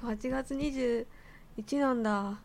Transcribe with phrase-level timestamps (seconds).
[0.00, 2.38] 今日8月21なんだ。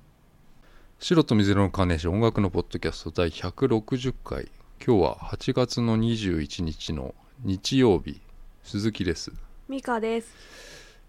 [1.00, 4.49] 白と水色のカーネーション音楽のポッドキャスト第160回。
[4.86, 7.13] 今日は8月の21日の
[7.44, 8.20] 日曜日
[8.63, 9.31] 鈴木です。
[9.70, 10.34] ミカです。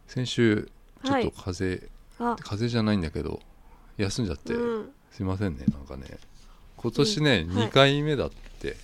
[0.07, 0.69] 先週
[1.03, 2.37] ちょっはいと風邪、あ。
[2.37, 3.41] 風邪じゃないんだけど
[3.97, 4.91] 休んじゃって、うん。
[5.13, 6.19] すいませんねなんかね。
[6.77, 7.69] 今年ね、うんはい。
[7.69, 8.31] 2回目だっ
[8.61, 8.77] て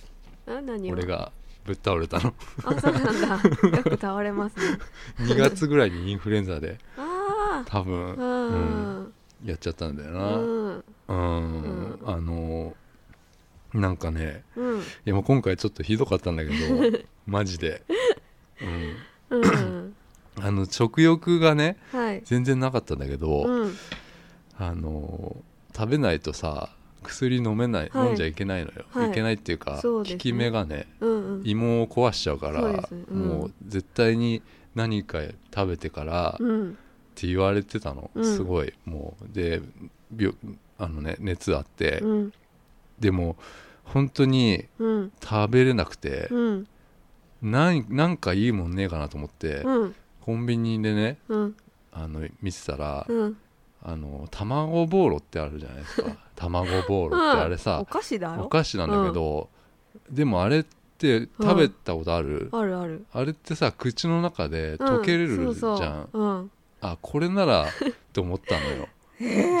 [0.47, 0.93] あ何を？
[0.93, 1.31] 俺が
[1.63, 2.33] ぶっ倒れたの。
[2.65, 3.77] あそうなんだ。
[3.77, 4.79] よく倒れますね。
[5.27, 6.79] 2月ぐらいにインフルエンザで。
[6.97, 7.10] あ
[7.65, 9.05] 多分、あうん。
[9.05, 9.13] うん。
[9.45, 11.99] やっちゃったんだような、うん。
[12.05, 12.75] あの
[13.73, 14.79] なんかねうん。
[14.79, 16.55] いやもう今回ちょっとひどかったんだけど
[17.25, 17.83] マジで、
[19.29, 19.95] うん、うん。
[20.39, 22.21] あの食欲がねはい。
[22.25, 23.73] 全然なかったんだけど、うん。
[24.57, 25.35] あの
[25.75, 28.07] 食べないとさ薬飲めない、はい。
[28.09, 29.09] 飲んじゃいけないのよ、はい。
[29.09, 30.17] い、けないっていうかそうですね。
[30.17, 31.41] 効き目がねうんうん。
[31.43, 32.81] 胃も壊しちゃうからね。
[33.09, 33.27] うん。
[33.27, 34.43] もう絶対に
[34.75, 35.19] 何か
[35.53, 36.77] 食べてからっうん
[37.15, 38.25] て言われてたの、うん。
[38.25, 39.25] すごいもう。
[39.33, 39.61] で
[40.15, 40.35] 病
[40.77, 42.33] あのね熱あって、うん。
[42.99, 43.35] でも
[43.83, 45.11] 本当にうん。
[45.23, 46.67] 食べれなくて、うん。
[47.41, 49.95] なんなんかいいもんねえかなと思って、うん。
[50.21, 51.55] コンビニでねうん。
[51.91, 53.37] あの見てたら、うん。
[53.83, 56.15] あの卵ボーロってあるじゃないですか。
[56.35, 59.49] 卵ボーロってあれおさ、菓子だろお菓子なんだけど、
[60.09, 60.65] でもあれっ
[60.97, 63.05] て食べたことある、あるある。
[63.11, 66.19] あれってさ口の中でうん溶けれるじゃん、そうそう。
[66.19, 66.51] うん
[66.81, 67.69] あこれなら っ
[68.13, 68.87] て思ったのよ。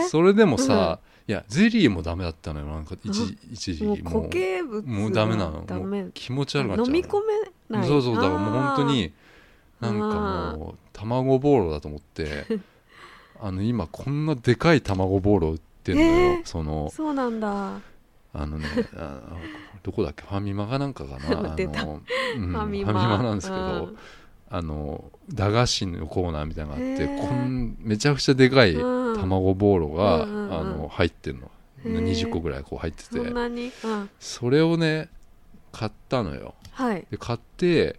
[0.09, 2.65] それでもさ、いやゼリーもダメだったのよ。
[2.65, 5.63] なんか一時一時もうも固形物もうダメなの。
[5.65, 6.01] ダメ。
[6.01, 6.95] もう気持ち悪くなっちゃうの。
[6.95, 7.19] 飲み込
[7.69, 7.87] めない。
[7.87, 9.13] そうそうだからもう本当に
[9.79, 12.45] なんかもう卵ボーロだと思って
[13.39, 16.45] あの今こんなでかい卵ボーロ売ってんのよ、えー。
[16.45, 17.79] そのそうなんだ。
[18.33, 19.19] あのねあ
[19.83, 20.23] どこだっけ？
[20.23, 21.27] ファミマかなんかかな？
[21.29, 22.01] あの、
[22.37, 22.93] うんファミマ。
[22.93, 23.89] なんですけど、
[24.53, 29.19] あの駄菓子のコーナーみたいなのがあってこんめちゃくちゃでかいうん。
[29.19, 30.53] 卵ボーロが、うんうんうん。
[30.53, 31.49] あの入ってんの。
[31.85, 32.03] へー。
[32.03, 33.17] 20個ぐらいこう入ってて。
[33.17, 34.09] うん。
[34.19, 35.09] それをね
[35.71, 36.53] 買ったのよ。
[36.71, 37.07] はい。
[37.09, 37.97] で買って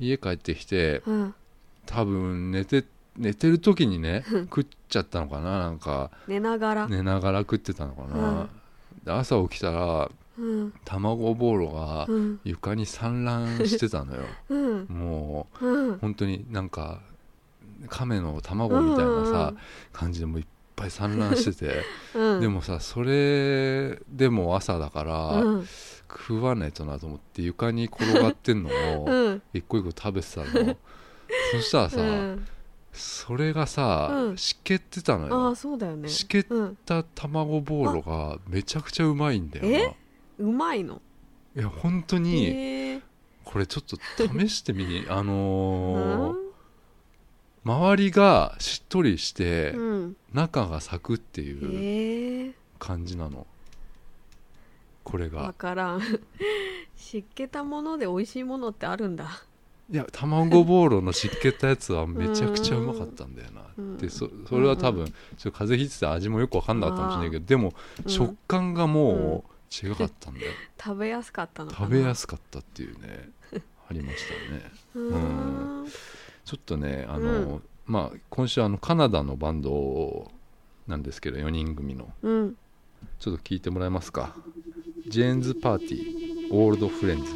[0.00, 1.34] 家帰ってきてうん。
[1.86, 2.84] 多分寝て
[3.16, 6.10] 寝てる時にね食っちゃったのかななんか。
[6.26, 6.88] 寝ながら。
[6.88, 8.48] 寝ながら食ってたのかな、
[9.04, 10.10] で朝起きたらうん
[10.84, 12.40] 卵ボーロがうん。
[12.44, 14.22] 床に散乱してたのよ。
[14.48, 14.84] うん。
[14.88, 15.90] もうん。
[15.94, 17.00] う本当になんか
[17.88, 19.54] 亀の卵みたいなさ、
[19.92, 21.82] 感じでもういっぱい散乱してて、
[22.14, 22.40] うん。
[22.40, 25.66] でもさそれでも朝だから、うん。
[26.08, 28.68] 食わないとなと思って床に転がってんの
[29.02, 29.42] を うん。
[29.54, 30.76] 一個一個食べてたの。
[31.52, 32.46] そしたらさ、うん。
[32.92, 34.36] それがさ、うん。
[34.36, 36.08] しけってたのああよそうだよね。
[36.08, 36.76] しけっうん。
[36.84, 39.94] た卵ボーロがめちゃくちゃうまいんだよ
[40.42, 41.00] うまいの。
[41.54, 43.00] ないや本当にへえ。
[43.44, 43.96] これちょっと
[44.38, 46.52] 試してみ あのーうん？
[47.64, 50.16] 周りがしっとりして、うん。
[50.32, 53.46] 中がサクっていう感じなの。
[55.04, 56.00] これわがからん。
[56.96, 59.42] 湿気たもので美味しいものってあるんだ。
[59.90, 63.96] いや卵ボーロの湿気ったやつはめちゃくちゃうまかったんだよな、うん。
[63.98, 65.08] でそそれは多分、うん。
[65.08, 70.44] ちょっと風邪ひいてて味もよく分かんなかったかもしれないけどでも、うん食感がもう違かったんだ。
[70.44, 73.30] よ、食べやすかったの食べやすかったっていうね
[73.88, 74.72] ありましたよね。
[74.94, 75.86] うーん。
[76.44, 80.30] ちょっとねあの、まあ今週あのカナダのバンド
[80.86, 82.12] なんですけど4人組の。
[82.22, 82.56] うん。
[83.18, 84.36] ちょっと聞いてもらえますか。
[85.08, 87.32] ジェーンズ・パーティーオールド・フレンズ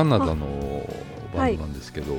[0.00, 0.88] カナダの
[1.34, 2.14] バンドなんですけど、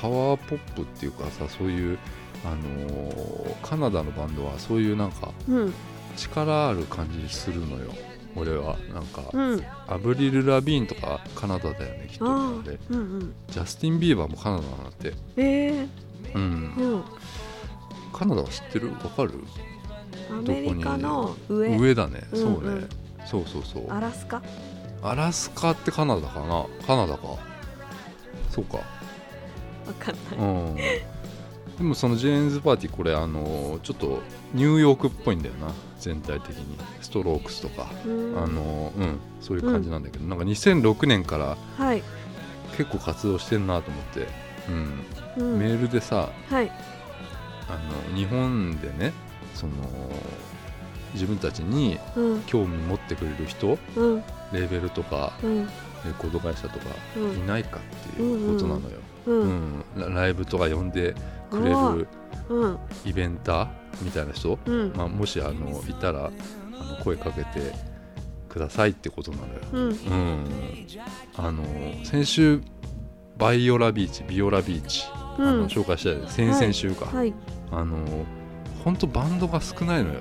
[0.00, 1.98] パワーポップっていうかさそういう
[2.44, 5.74] あのカナダのバンドはそういうなんかうん。
[6.16, 7.92] 力ある感じするのよ。
[8.36, 8.76] 俺は。
[8.92, 9.62] なんか、うん。
[9.88, 13.34] アブリル・ラビーンとかカナダだよねきっとあなんでーうんうん。
[13.48, 15.14] ジャスティン・ビーバーもカナダなんだって。
[15.36, 15.86] え
[16.34, 16.74] うん。
[16.76, 17.04] ー、うん。
[18.12, 18.92] カナダは知ってる？
[18.92, 19.32] わかる？
[20.30, 21.76] アメリカの上。
[21.78, 22.88] 上だね、うんそうね、うん
[23.24, 23.90] そうそうそう。
[23.90, 24.42] アラスカ？
[25.02, 26.66] アラスカってカナダかな？
[26.86, 27.36] カナダか。
[28.50, 28.78] そうか。
[28.78, 28.84] わ
[29.98, 30.48] かんない。
[30.48, 30.76] うん。
[30.76, 34.20] でもそのジェーンズ・パーティーこれあのちょっと
[34.52, 35.72] ニューヨークっぽいんだよな。
[35.98, 36.78] 全体的に。
[37.00, 38.38] ストロークスとか、うん。
[38.42, 39.18] あのうん。
[39.40, 42.02] そういう感じなんだけど、なんか2006年からはい、
[42.76, 44.26] 結構活動してんなと思って、
[45.38, 45.44] うん。
[45.52, 46.70] うん、メールでさはい。
[47.68, 47.78] あ
[48.10, 49.12] の日本でね
[49.54, 49.72] その
[51.14, 52.42] 自分たちにうん。
[52.42, 55.66] 興味持ってくれる人うんレーベルとかうん。
[55.66, 56.86] レコード会社とか
[57.16, 57.38] うん。
[57.38, 61.14] いないかっていうことなのよ、ラライブとか呼んで
[61.50, 62.08] くれる
[62.48, 62.78] うん。
[63.04, 63.68] イベンター
[64.02, 64.92] みたいな人、うん。
[64.96, 67.72] まあ、もしあのいたらあの声かけて
[68.48, 69.82] くださいってことなのよ、うん。
[69.88, 70.46] うん、
[71.36, 71.64] あの
[72.04, 72.60] 先週
[73.36, 75.60] バイオラビーチビオラビーチ、あうん。
[75.62, 77.32] の紹介した先々週か、はい。
[77.70, 77.98] あの
[78.84, 80.20] 本当バンドが少ないのよ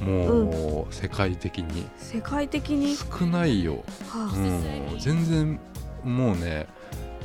[0.00, 1.86] もう、世界的に。
[1.96, 2.96] 世界的に？
[2.96, 4.32] 少ないよ、は
[4.92, 5.60] うん、全然
[6.04, 6.66] もうね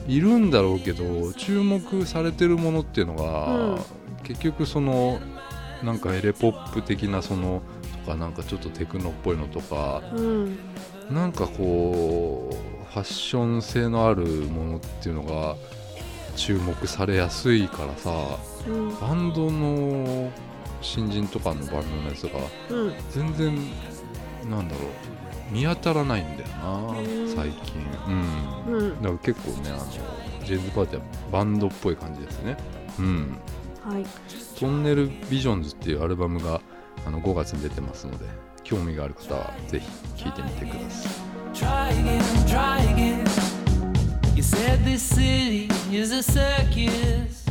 [0.08, 3.80] いるんだろうけど注目されてるものっていうのが、うん。
[4.24, 5.20] 結局その
[5.84, 7.62] なんかエレポップ的なその
[8.06, 10.58] とかなんかちょっとテクノっぽいのとかあうん。
[11.12, 12.56] なんかこう
[12.94, 15.56] ファッション性のあるものっていうのが
[16.36, 18.12] 注目されやすいからさ
[18.68, 19.00] うん。
[19.00, 20.31] バンドの
[20.84, 22.40] 新人とかのバンドのやつが
[22.70, 22.94] うん。
[23.10, 23.56] 全然
[24.50, 25.54] なんだろう。
[25.54, 27.34] 見当たらないんだよなうん。
[27.36, 27.76] 最近。
[28.68, 28.74] うん。
[28.76, 29.02] うん。
[29.02, 29.86] だから結構ねあの
[30.46, 32.58] ジェンズパーティーはバンドっぽい感じですね。
[33.00, 33.38] うん。
[33.86, 34.06] はい。
[34.60, 36.62] トンネルビジョンズっていうアルバムが
[37.06, 38.26] あの5月に出てますので
[38.64, 41.34] 興味がある方はぜひ聴いてみてください。
[41.54, 43.24] Try again, try again.
[44.36, 47.43] You said this city is a circus.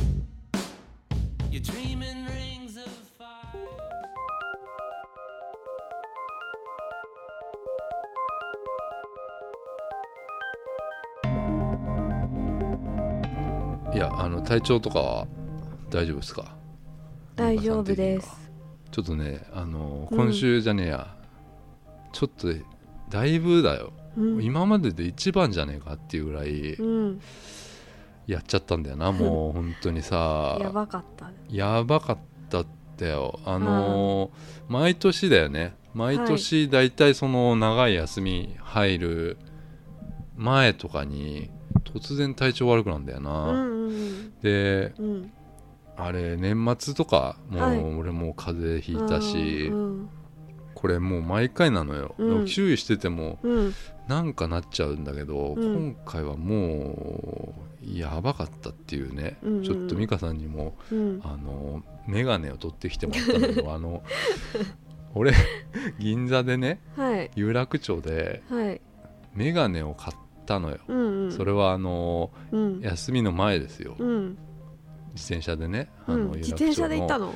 [14.23, 15.27] あの体調とかは
[15.91, 16.55] 大丈夫ですか？
[17.37, 18.51] 大丈夫です。
[18.91, 20.17] ちょっとねあのうん。
[20.19, 21.15] 今週じゃねえや、
[22.13, 22.49] ちょっと
[23.11, 24.43] だいぶだよ、うん。
[24.45, 27.21] 今までで一番じゃねえかっていうぐらいうん。
[28.27, 30.57] やっちゃったんだよな、もう本当にさ。
[30.63, 31.31] やばかった。
[31.51, 33.41] やばかったってよ。
[33.45, 34.31] あのー
[34.69, 35.75] 毎年だよね。
[35.95, 36.91] 毎年だい。
[36.93, 39.39] たいその長い休み入る
[40.37, 41.51] 前とかに
[41.85, 44.41] 突然体調悪くなんだような、んうん。
[44.41, 45.33] でうん。
[45.97, 47.79] あれ年末とかもはい。
[47.79, 50.09] う俺もう風邪ひいたし、うん
[50.75, 52.47] これもう毎回なのよ、うん。
[52.47, 53.75] 注意しててもうん。
[54.09, 55.95] なんかなっちゃうんだけど、うん。
[55.95, 59.63] 今回はもうやばかったっていうね、うんうん。
[59.63, 61.21] ちょっと美香さんにもうん。
[61.23, 64.03] あの眼鏡を取ってきてもらったんだけどあの
[65.15, 65.35] 俺
[66.01, 67.31] 銀座でねはい。
[67.37, 68.81] 有楽町ではい。
[69.35, 70.17] 眼鏡を買っ
[70.53, 71.33] たのよ、うんうん。
[71.33, 72.81] それはあのうん。
[72.81, 74.39] 休みの前ですよ、うん。
[75.15, 77.35] 自転車でねあの、うん自転車で行ったの？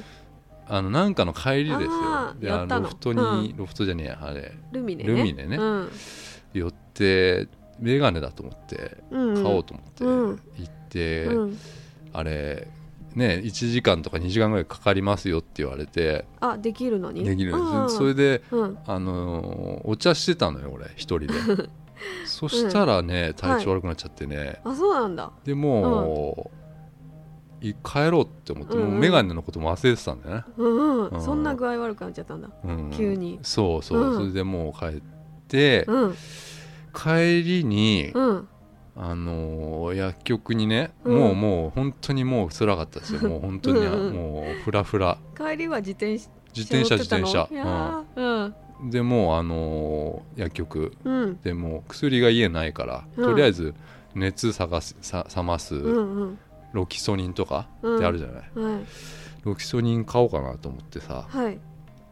[0.68, 2.34] あのなんかの帰りですよ。
[2.40, 4.52] であロフトに、ロフトじゃねえやあれ。
[4.72, 5.08] ルミネね。
[5.10, 5.56] ルミネね。
[5.56, 5.88] うん。
[6.52, 7.48] 寄って
[7.80, 10.40] 眼鏡だと思ってうん買おうと思ってうん。
[10.58, 11.58] 行って、うん。
[12.12, 12.68] あれ
[13.14, 17.22] ね1時間とか2時間ぐらいかかりますよって言われてあできるのに？
[17.24, 17.90] できるん。
[17.90, 18.78] それでうん。
[18.86, 21.28] あのーお茶してたのよ俺一人で
[22.24, 25.32] そしたらね体調悪くなっちゃってね、あそうなんだ。
[25.44, 26.56] でもう、
[27.66, 31.22] い帰ろうって思って、もう眼鏡のことも忘れてたんだよね、うんうん、うん。
[31.22, 32.50] そんな具合悪くなっちゃったんだ。
[32.64, 32.90] うん。
[32.90, 33.38] 急に。
[33.42, 34.16] そうそう、うん。
[34.16, 35.02] それでもう帰っ
[35.48, 36.14] て、うん。
[36.94, 38.48] 帰りに、うん。
[38.98, 41.18] あのー薬局にね、うん。
[41.18, 43.20] もうもう本当にもう辛かったですよ。
[43.28, 45.18] もう本当にもうフラフラ。
[45.36, 47.48] 帰りは自転車自転車自転車。
[48.16, 51.14] うんでもうあのー薬局うん。
[51.14, 53.24] うんでもう薬が家ないから、うん。
[53.24, 53.74] とりあえず
[54.14, 56.38] 熱探すさ冷ます、うんうん。
[56.72, 57.96] ロキソニンとかうん。
[57.96, 58.84] ってあるじゃない、はい。
[59.44, 61.58] ロキソニン買おうかなと思ってさはい。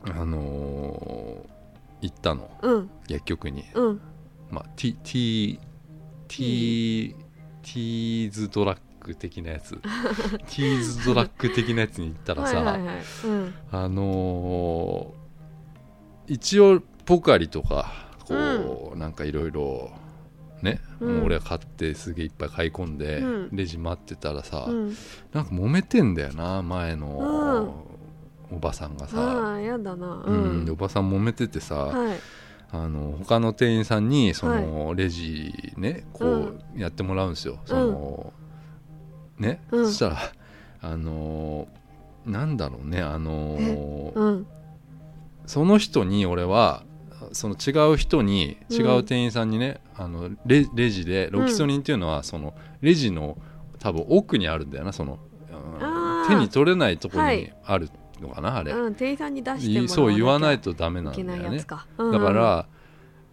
[0.04, 1.54] あのー
[2.02, 2.90] 行ったのうん。
[3.08, 4.00] 薬局に、うん。
[4.50, 5.58] まあ、T, T,
[6.28, 7.16] T,
[7.62, 9.80] T ズドラッグ的なやつ。
[10.48, 12.78] T ズドラッグ的なやつに行ったらさ、
[13.72, 15.23] あのー
[16.26, 17.92] 一応ポカリとか
[18.26, 19.90] こう、なんかいろいろ
[20.62, 21.16] ね、うん。
[21.16, 23.48] もう俺は買ってすげえいっぱい買い込んで、うん。
[23.52, 24.96] レジ待ってたらさ、うん。
[25.32, 27.84] なんか揉めてんだよな前の
[28.50, 30.24] おばさんがあさ、あやだな。
[30.26, 30.64] うん。
[30.64, 32.18] でおばさん揉めててさ、はい。
[32.72, 38.32] あの他の店員さんにその、レジねこうやってもらうんですよ、その
[39.38, 39.86] ね、うん。
[39.86, 40.18] そしたら
[40.80, 41.68] あの
[42.26, 44.46] なんだろうねあのうん
[45.46, 46.84] その人に俺は
[47.32, 48.76] その違う人にうん。
[48.76, 53.38] 違う店員さんにね、あのレレジでロキソニンっていうのはそのレジの
[53.78, 55.24] 多分奥にあるんだよなその、うん
[56.26, 57.56] 手に取れないところにはい。
[57.64, 61.36] あるのかな、あれ、うん店員さんに出してそう言わないとダメなんだよね。
[61.36, 61.86] ないやつか。
[61.98, 62.66] だから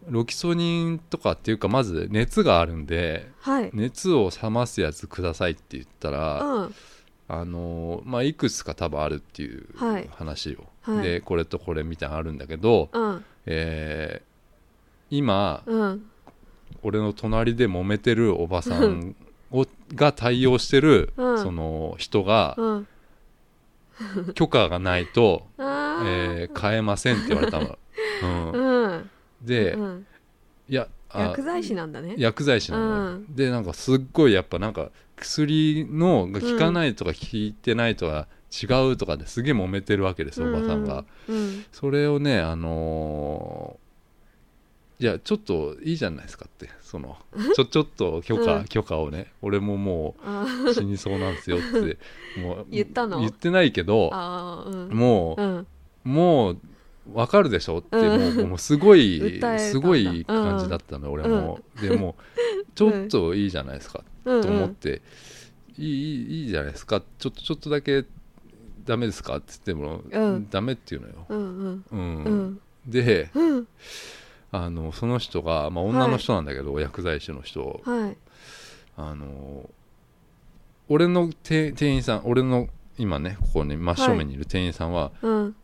[0.07, 3.69] ロキソニンとかっていうかまず熱があるんではい。
[3.73, 6.75] 熱を冷ますやつくださいって言ったら、うん。
[7.27, 10.09] あのまあいくつか多分あるっていうはい。
[10.11, 10.67] 話を、はい
[11.01, 13.25] でこれとこれみたいなのあるんだけど、うん。
[13.45, 14.31] えー
[15.13, 16.03] 今うん。
[16.83, 19.15] 俺の隣で揉めてるおばさん
[19.51, 21.37] をが対応してる、うん。
[21.37, 22.87] その人がうん。
[24.33, 27.77] 許可がないと、えー買えませんって言われたの、
[28.23, 28.51] うん。
[28.53, 29.09] うん。
[29.41, 30.07] で、うん。
[30.67, 32.15] いやあ薬剤師なんだね。
[32.17, 33.25] 薬剤師なうん。
[33.35, 41.65] でなんかすっごいやっぱなんか薬のが効かないとか効いてないとか違うとかですげえ揉めてるわけです、おばさんが、うん。
[41.71, 43.81] それをねあのー
[45.01, 46.69] いやちょっといいじゃないですかって。
[46.83, 47.17] その
[47.55, 48.65] ちょちょっと許可、うん。
[48.65, 49.31] 許可をね。
[49.41, 51.97] 俺ももあう死にそうなんですよって
[52.39, 53.19] もう 言ったの？
[53.19, 54.89] 言ってないけどうん。
[54.95, 55.67] もう、うん。
[56.03, 56.57] もう
[57.15, 58.35] 分かるでしょって、うん。
[58.35, 62.15] もうもうすごい すごい感じだったの、俺も、でも
[62.75, 65.01] ちょっといいじゃないですか、うんと思って、
[65.79, 67.01] いいいいいいじゃないですか。
[67.17, 68.05] ちょっとちょっとだけ
[68.85, 69.37] ダメですか？
[69.37, 70.49] って言っても、うん。
[70.49, 71.85] ダメっていうのよ、うんうん。
[71.91, 72.23] うん。
[72.23, 72.61] うん。
[72.85, 73.67] でうん。
[74.51, 77.81] あのその人が、まあ、女の人なんだけど、薬剤師の人。
[77.85, 78.17] はい。
[78.97, 79.69] あの
[80.89, 85.55] 俺の店店員さん俺の今ねここに真正面にいる店員さんは、うん。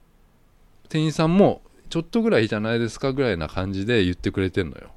[0.87, 4.91] 店員さんもちょっとぐらいじゃないですかぐらいな感じで言ってくれてんのよ。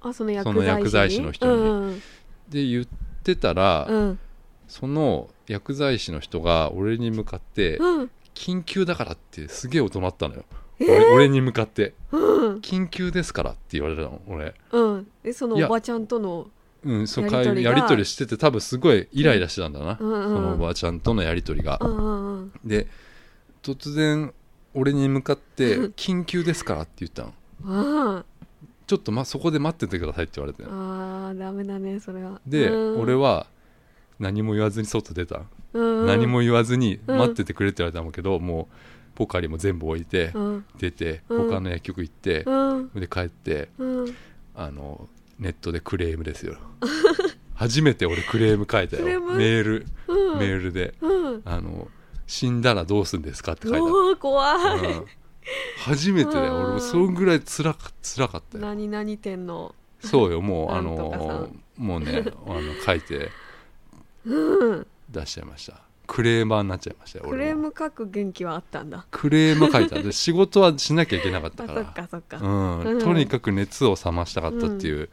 [0.00, 1.52] あその薬その薬剤師の人に。
[1.52, 2.02] うん。
[2.48, 2.86] で言っ
[3.22, 4.18] てたら、うん。
[4.68, 8.10] その薬剤師の人が俺に向かって、うん。
[8.34, 10.44] 緊急だからってすげえ怒鳴ったのよ、
[10.78, 10.86] えー？
[10.88, 11.94] 俺俺に向かって。
[12.12, 12.56] うん。
[12.58, 14.54] 緊急ですからって言われたの俺。
[14.72, 15.06] うん。
[15.24, 16.48] えそのいやおばちゃんとの
[16.84, 17.70] うんそうやりとりが？
[17.70, 20.22] やり取りしてて多分すごいイライラしてたんだな、うんうん。
[20.24, 22.52] そのおばあちゃんとのやり取りが、うんうんうん。
[22.64, 22.86] で
[23.62, 24.32] 突然
[24.74, 27.32] 俺に向かって「緊急ですから」って言ったの。
[27.64, 28.24] あ
[28.86, 32.40] ちょっと、ま、そこで待っててくださいって言われてーあーダメだねそれは。
[32.46, 33.00] で、うん。
[33.00, 33.46] 俺は
[34.18, 35.42] 何も言わずに外出た、
[35.72, 36.06] うんうん。
[36.06, 37.18] 何も言わずにうん。
[37.18, 38.74] 待っててくれって言われたんだけど、もう
[39.14, 40.64] ポカリも全部置いて、うん。
[40.78, 41.50] 出てうん。
[41.50, 42.90] 他の薬局行って、うん。
[42.90, 44.14] で帰ってうん。
[44.54, 45.08] あの
[45.38, 46.56] ネットでクレームですよ。
[47.54, 49.04] 初めて俺クレーム書いたよ。
[49.04, 50.38] メール、うん。
[50.38, 50.94] メールで。
[51.00, 51.42] うん。
[51.44, 51.88] あの
[52.26, 53.84] 死んだらどうすんですかって書いてある。
[53.84, 54.92] おー怖い。
[54.92, 55.04] うん。
[55.78, 56.56] 初めてだよ。
[56.56, 56.64] うん。
[56.64, 58.64] 俺もそんぐらいつらか辛かったよ。
[58.64, 63.16] 何々店のそうよもうあのもうねあの書いて。
[63.16, 63.28] うん
[65.10, 65.80] 出しちゃいました。
[66.06, 69.06] クレーマーになっちゃいましたよクレーム書く元気はあったんだ。
[69.10, 70.00] クレーム書いた。
[70.00, 72.38] で仕事はしなきゃいけなかった あそっからかそっか。
[72.38, 72.80] うん。
[72.80, 72.98] うん。
[73.00, 75.08] とにかく熱を冷ましたかったっていう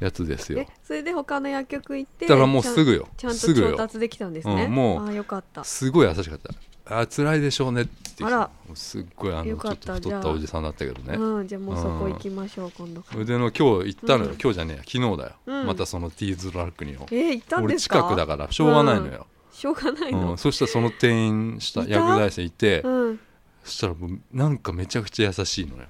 [0.00, 0.60] やつですよ。
[0.60, 3.08] えそれで他の薬局行ってだからもうすぐよ。
[3.16, 5.64] ちゃんちゃすぐ調達できたんですね、うんもうあよかった。
[5.64, 7.00] すごい優しかった。
[7.00, 7.82] あ辛いでしょうね。
[7.82, 8.38] って言ってき
[8.68, 8.74] た。
[8.74, 11.16] すっごいあのよちょっと太ったおじさんだったけどね。
[11.16, 13.20] うんじゃあもうそこ行きましょう、今度から。
[13.20, 14.38] 腕の今日行ったのよ、うん。
[14.38, 14.82] 今日じゃねえや。
[14.82, 15.66] 昨日だよ、うん。
[15.66, 17.06] またそのティーズラックによ。
[17.10, 17.98] えー、行ったん俺ですか？
[17.98, 23.20] 近くだからしょうがないのよ、しょうがないうん、のそしたらその店員した薬剤師いてうん。
[23.64, 25.84] そしたらもうなんかめちゃくちゃ優しいのよ。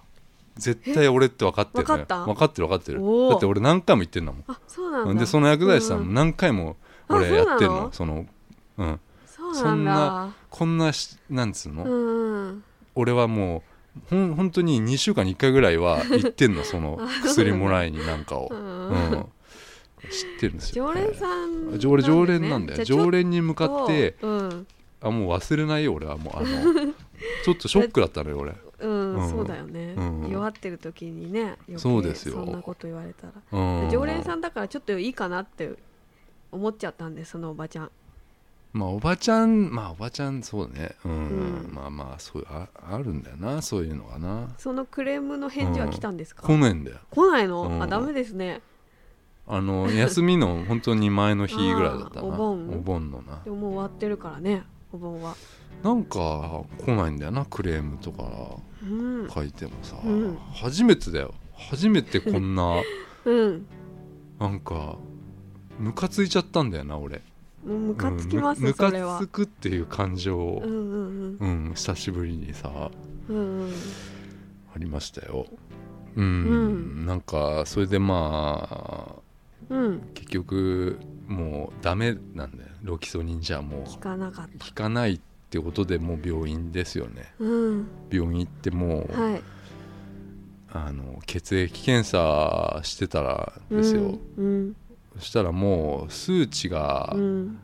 [0.57, 2.05] 絶対俺って分かってるのよ。
[2.07, 3.00] 分かってる分かってる。
[3.00, 4.45] だって俺何回も言ってんだもん。
[4.47, 6.76] あそうなでその薬剤師さん何回も
[7.09, 7.93] あ俺やってんそうなのの？
[7.93, 8.26] その
[8.76, 9.00] うん
[9.53, 10.31] そんだ。
[10.51, 12.65] こんなしなんつうの、うんうん。
[12.95, 13.73] 俺はもう
[14.09, 19.29] ほん本当に2週間に1回ぐらいは行ってんの その薬もらいになんかを、ううんん、
[20.11, 22.85] 知ってるんですよ常連さん常連常連なんだよ。
[22.85, 24.67] 常連に向かってとうん。
[25.01, 26.95] あもう忘れないよ俺はもうあの
[27.45, 28.55] ちょっとショックだったのよ俺。
[28.81, 29.31] うん、うん。
[29.31, 30.29] そうだよね、うん。
[30.31, 32.35] 弱ってる時にねそうですよ。
[32.35, 33.91] そんなこと言われたら、うん。
[33.91, 35.73] 常連さんだからちょっといいかなって
[36.51, 37.91] 思っちゃったんでそのおばちゃん
[38.73, 40.97] まあおばちゃんまあおばちゃんそうね。
[41.05, 41.14] うん、う
[41.71, 41.71] ん。
[41.73, 44.49] まあまあそういうああるんだよなそういうのがな。
[44.59, 46.97] そのクレームの返事は来たんですか、来ないんだよ。
[47.11, 47.83] 来ないの、うん。
[47.83, 48.62] あダメですね。
[49.47, 52.21] あの休みの本当に前の日ぐらいだったな。
[52.21, 52.71] あーお盆？
[52.71, 53.43] お盆のな。
[53.45, 54.62] でももう終わってるからね
[54.93, 55.35] お盆は。
[55.83, 58.23] なんか来ないんだよなクレームとか
[58.83, 58.87] う
[59.26, 59.29] ん。
[59.29, 60.38] 書いてもさ、うん。
[60.55, 61.35] 初めてだよ。
[61.55, 62.76] 初めてこんな
[63.26, 63.67] うん。
[64.38, 64.97] なんか
[65.79, 67.21] ムカついちゃったんだよな俺
[67.64, 72.90] ムカつきます、うんつくっていう感情をうんうんうん、久しぶりにさ
[73.28, 73.61] うんうん。
[73.62, 73.73] うん
[74.75, 75.47] ありましたよ。
[76.16, 76.28] うん、う
[77.02, 77.07] ん。
[77.07, 79.23] なんかそれでまあ
[79.69, 80.00] うん。
[80.14, 82.71] 結局もうダメなんだよ。
[82.83, 84.66] ロキソニンじゃもう聞かなかった。
[84.66, 87.35] 効かないってことでもう病院ですよね。
[87.38, 87.88] うん。
[88.11, 89.42] 病院行ってもう、はい。
[90.75, 94.75] あの血液検査してたらですよ、うん
[95.19, 97.59] そしたらもう数値がうん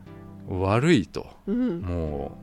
[0.48, 1.80] 悪いと、うん。
[1.82, 2.38] も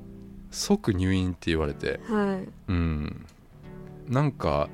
[0.52, 2.00] う即入院って言われて。
[2.08, 2.48] はい。
[2.68, 3.26] うん。
[4.08, 4.70] なんか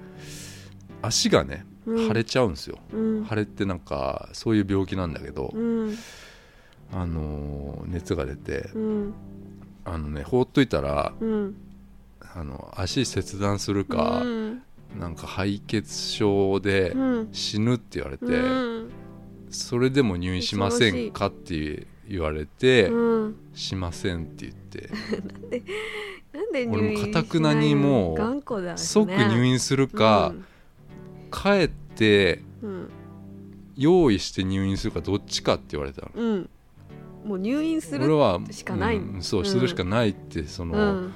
[1.01, 2.07] 足がねうん。
[2.07, 3.27] 腫れちゃうんですよ、うん。
[3.27, 5.59] 腫れってなんかそういう病気なんだけど、う
[5.89, 5.95] ん。
[6.93, 9.13] あの熱が出てうん。
[9.85, 11.55] あのね放っといたらうん。
[12.35, 14.61] あの足切断するか、うん。
[15.00, 17.29] なんか敗血症でうん。
[17.31, 18.89] 死ぬって言われて、うん
[19.51, 23.35] それでも入院しませんかって言われて、うん。
[23.53, 24.90] しませんって言って。
[26.33, 30.33] なんで入俺院も堅くなにもうね即入院するか、
[31.31, 32.90] 帰ってうん
[33.77, 36.11] 用意して入院するかどっちかって言われたの。
[36.16, 36.50] うん、うん。
[37.25, 38.07] もう入院する
[38.51, 38.98] しかない。
[38.98, 39.46] うんそううん。
[39.46, 41.14] するしかないってその,、うん。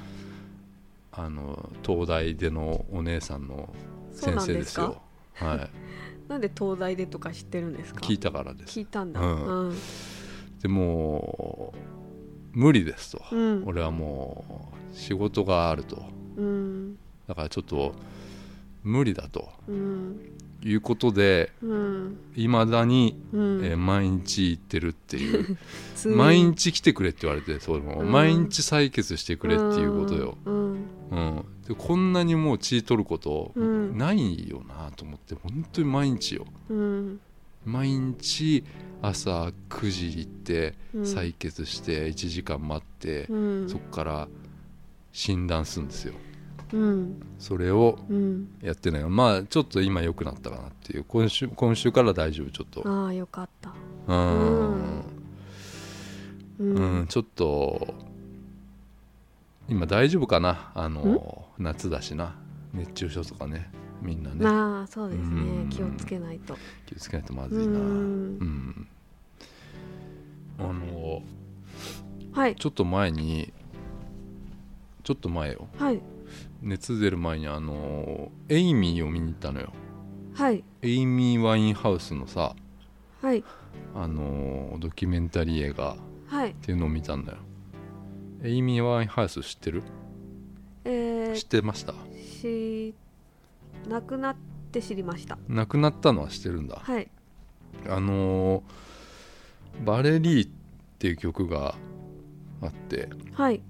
[1.11, 3.73] あの東大でのお姉さんの
[4.11, 5.01] 先生ですすよ
[5.35, 5.84] はい
[6.27, 8.01] なんで東大でとか知ってるんですか？
[8.01, 8.79] 聞いたからです。
[8.79, 9.21] 聞いたんだ。
[9.21, 9.67] うん。
[9.69, 9.75] うん。
[10.61, 11.73] でも
[12.53, 13.63] う無理ですと、うん。
[13.65, 16.03] 俺はもう仕事があると。
[16.37, 16.97] うん。
[17.27, 17.93] だからちょっと
[18.83, 19.49] 無理だと。
[19.67, 20.31] うん。
[20.63, 22.17] いうことでうん。
[22.35, 23.63] いまだに、うん。
[23.63, 25.57] えー毎日行ってるっていう。
[26.15, 28.11] 毎日来てくれって言われてその、うん。
[28.11, 30.71] 毎日採血してくれっていうことよ、うん。
[31.11, 33.97] うん、でこんなにもう血取ることうん。
[33.97, 36.45] ないよなと思って本当に毎日よ。
[36.69, 37.19] うん。
[37.65, 38.63] 毎日
[39.01, 41.01] 朝9時行ってうん。
[41.01, 43.69] 採血して1時間待って、うん。
[43.69, 44.27] そこから
[45.11, 46.13] 診断するんですよ。
[46.73, 47.21] うん。
[47.39, 48.47] それをうん。
[48.61, 49.03] やってない。
[49.05, 51.05] まあちょっと今良くなったかなっていう。
[51.07, 52.87] 今週今週から大丈夫ちょっと。
[52.87, 53.73] ああよかった。
[54.07, 54.99] うん。
[56.59, 57.01] ううん。
[57.03, 57.95] ん、ちょっと
[59.67, 60.71] 今大丈夫かな？
[60.75, 62.35] あの夏だしな。
[62.73, 63.69] 熱中症とかね。
[64.01, 64.35] みんなね。
[64.43, 65.25] まあそうですね。
[65.41, 65.69] うん。
[65.69, 66.57] 気をつけないと。
[66.85, 67.79] 気をつけないとまずいな。
[67.79, 68.37] ううん。
[68.37, 68.87] ん
[70.59, 71.21] あの
[72.33, 72.55] はい。
[72.55, 73.53] ちょっと前に
[75.03, 75.67] ちょっと前よ。
[75.77, 76.01] はい。
[76.61, 79.71] 熱出る前にあのエイミーを見に行ったのよ。
[80.33, 80.63] はい。
[80.81, 82.55] エイミー・ワインハウスのさ
[83.21, 83.43] はい。
[83.95, 86.53] あのドキュメンタリー映画っはい。
[86.55, 87.37] ていうのを見たんだよ。
[88.43, 89.83] エイミー・ワインハウス知ってる？
[90.85, 91.93] え知ってました？
[91.93, 92.93] ー、し
[93.89, 94.35] 亡くなっ
[94.71, 95.37] て知りました。
[95.47, 96.77] 亡くなったのは知ってるんだ。
[96.81, 97.09] はい。
[97.89, 98.63] あの
[99.83, 100.51] バレリーっ
[100.99, 101.75] ていう曲が
[102.61, 103.09] あって。
[103.33, 103.61] はい。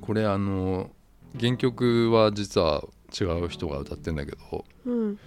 [0.00, 0.90] これあの
[1.38, 2.84] 原曲は実は
[3.20, 4.64] 違う人が歌ってんだけど。
[4.86, 5.18] うん。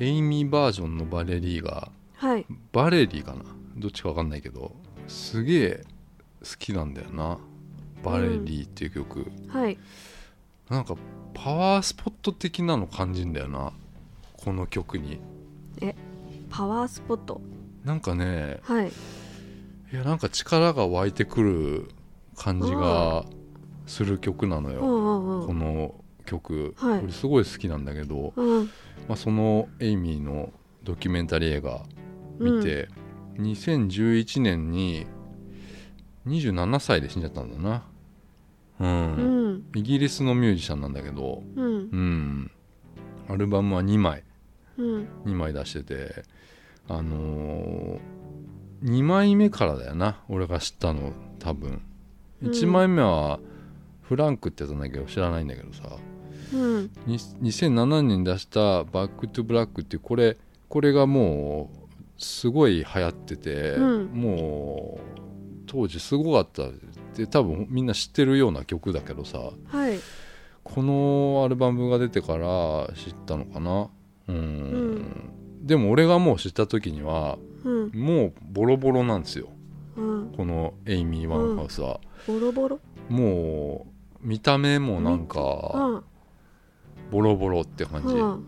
[0.00, 2.46] エイミーバージョンのバレリーがはい。
[2.72, 3.44] バレリーかな？
[3.76, 4.74] どっちか分かんないけど。
[5.06, 5.84] すげえ
[6.40, 7.38] 好きなんだよな
[8.02, 9.78] バレリーっていう曲、はい。
[10.68, 10.96] なんか
[11.34, 13.72] パワースポット的なの感じんだよな。
[14.36, 15.20] この曲に。
[16.50, 17.40] パワースポット？
[17.84, 18.60] なんかね。
[18.62, 18.88] はい。
[18.88, 18.92] い
[19.96, 21.88] やなんか力が湧いてくる
[22.36, 23.24] 感じが
[23.86, 25.46] する曲なのよ、うんうんうん。
[25.46, 25.94] この
[26.26, 27.00] 曲、はい。
[27.00, 28.64] これすごい好きなんだけど、うん。
[29.08, 31.82] まあ、そのエイミーのドキュメンタリー映画
[32.38, 32.88] 見て、
[33.38, 35.06] 2011年に
[36.26, 37.84] 27歳で死んじゃったんだな
[38.80, 39.64] うん、うん。
[39.74, 41.66] イギリスのミュージシャンなんだけどうん。
[41.66, 42.50] うん。
[43.28, 44.22] アルバムは2枚。
[44.76, 45.08] うん。
[45.24, 46.22] 2枚出してて
[46.88, 50.22] あのー、2枚目からだよな。
[50.28, 51.82] 俺が知ったの多分。
[52.42, 52.50] うん。
[52.50, 53.40] 1枚目は
[54.02, 55.98] フランクってやつなんだけど知らないんだけどさ。
[56.54, 56.90] うん。
[57.06, 60.38] に2007年に出した「バック・トゥ・ブラック」っていうこれ
[60.68, 64.06] これがもうすごい流行ってて、うん。
[64.06, 65.17] もう
[65.68, 66.64] 当時すごかった。
[66.64, 66.72] っ
[67.14, 69.38] て多分みんな知ってるような曲だけどさ。
[69.66, 69.98] はい。
[70.64, 73.88] このアルバムが出てから知ったのかな。
[74.28, 75.30] うん。
[75.62, 77.90] でも俺がもう知った時にはうん。
[77.94, 79.48] もうボロボロなんですよ。
[79.96, 80.32] うん。
[80.36, 82.78] このエイミー・ワンハウスは、ボロボロ？
[83.08, 83.86] も
[84.22, 86.04] う見た目もなんうかん。
[87.10, 88.44] ボロボロって感じ、うん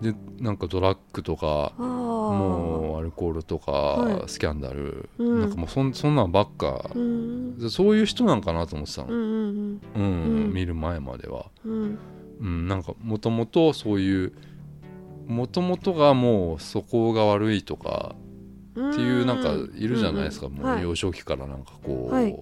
[0.00, 4.28] でなんかドラッグとかもうアルコールとか、はい。
[4.28, 5.40] スキャンダル、うん。
[5.40, 6.90] なんかもうそんそんなんばっか。
[6.94, 7.58] う、ん。
[7.58, 11.98] でそういう人なんかなと思ってたの、うんうん見る前までは、うん。
[12.40, 14.32] うん、なんかもともとそういう
[15.26, 18.14] もともとがもう素行が悪いとか
[18.74, 22.36] うんっていうなんかいるじゃないですか、もう幼少期からなんかこう、はい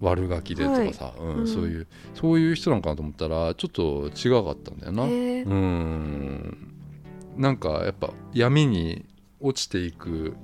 [0.00, 1.46] 悪ガキでとかさ、うんうん。
[1.46, 5.04] そういうそういう人なんかなと思ったらちょっと違かったんだよな。
[5.04, 6.74] うん。
[7.36, 9.04] なんかやっぱ闇に
[9.40, 10.34] 落ちていく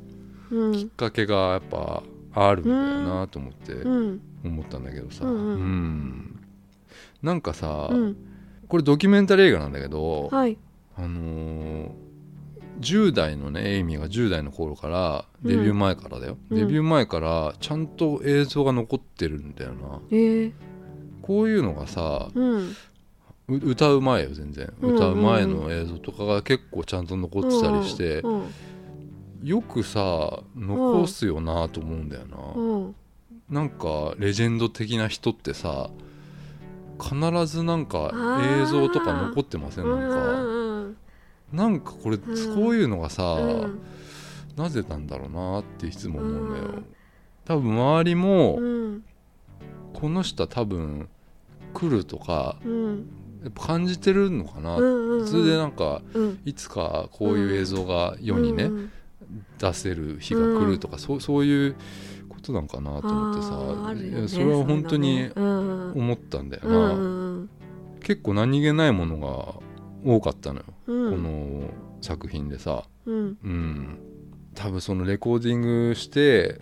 [0.51, 0.73] うん。
[0.73, 2.03] きっかけがやっぱ
[2.35, 2.77] あるんだよ
[3.21, 4.21] なと思ってうん。
[4.45, 5.39] 思ったんだけどさ、うんうん。
[5.39, 6.41] うん。
[7.23, 8.17] なんかさ、うん。
[8.69, 10.57] これドキュメンタリー映画なんだけど、はい。
[10.97, 12.02] あのー
[12.83, 16.59] 10代のねエイミーが10代の頃からデビュー前からだよ、うん。
[16.59, 20.01] デビュー前からちゃんと映像が残ってるんだよな。
[20.11, 20.53] ええ
[21.23, 22.77] こういうのがさうん。
[23.49, 24.73] う歌う前よ全然。
[24.83, 24.99] うんうんうん。
[24.99, 28.43] 歌う前の映像とかが結構ちゃんと残ってたりして、うん
[29.43, 32.95] よくさ残すよなと思うんだよな、うん。
[33.51, 35.91] なんかレジェンド的な人ってさ
[37.01, 37.17] 必
[37.47, 38.13] ずなんか
[38.63, 39.85] 映像とか残ってません？
[39.85, 40.62] うなんか、ん
[41.53, 42.21] なんかこれ、ん。
[42.21, 43.81] こういうのがさ、うん。
[44.57, 46.87] なぜなんだろうなっていつも思うんだよ、うん。
[47.45, 49.05] 多分周りも、うん。
[49.93, 51.09] この人は多分
[51.75, 53.07] 来るとかうん。
[53.43, 56.41] やっぱ感じてるのかな、うんうんそれでなんかうん。
[56.45, 58.93] いつかこういう映像が世にね、うん
[59.59, 61.77] 出せる日が来るとか、そうそういう
[62.29, 67.03] ことなんかなと思ってさ、ねそれは本当に思ったんだような、んう
[67.45, 67.51] ん。
[68.01, 69.55] 結構何気ないものが
[70.05, 71.11] 多かったのよ、うん。
[71.13, 72.85] この作品でさ。
[73.07, 73.39] うん。
[73.43, 73.99] うん。
[74.55, 76.61] 多分そのレコーディングして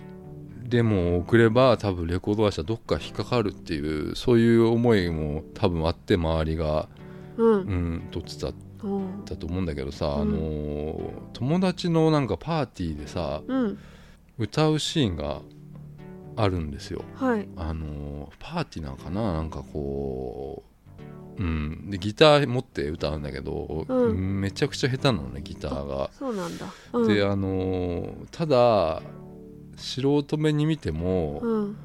[0.63, 6.89] デモを送れば多分レコード会社どっか引っかかるっていうそういう思いも多分あって周りが、
[7.37, 7.53] うん。
[7.53, 8.53] うん、撮ってたう。
[8.89, 13.79] んだと思うんだけどさ、うんあのー友達のなんかパーティーでさうん。
[14.39, 15.41] 歌うシーンが
[16.37, 17.03] あるんですよ。
[17.17, 17.49] はい。
[17.57, 20.70] あのーパーティーなのかななんかこう
[21.41, 21.91] うん。
[21.91, 24.41] でギター持って歌うんだけど、うん。
[24.41, 26.67] めちゃくちゃ下手なのねギターが、そうなんだ。
[26.93, 27.09] うん。
[27.09, 29.03] であのーただ
[29.77, 31.77] 素人目に見ても、うん。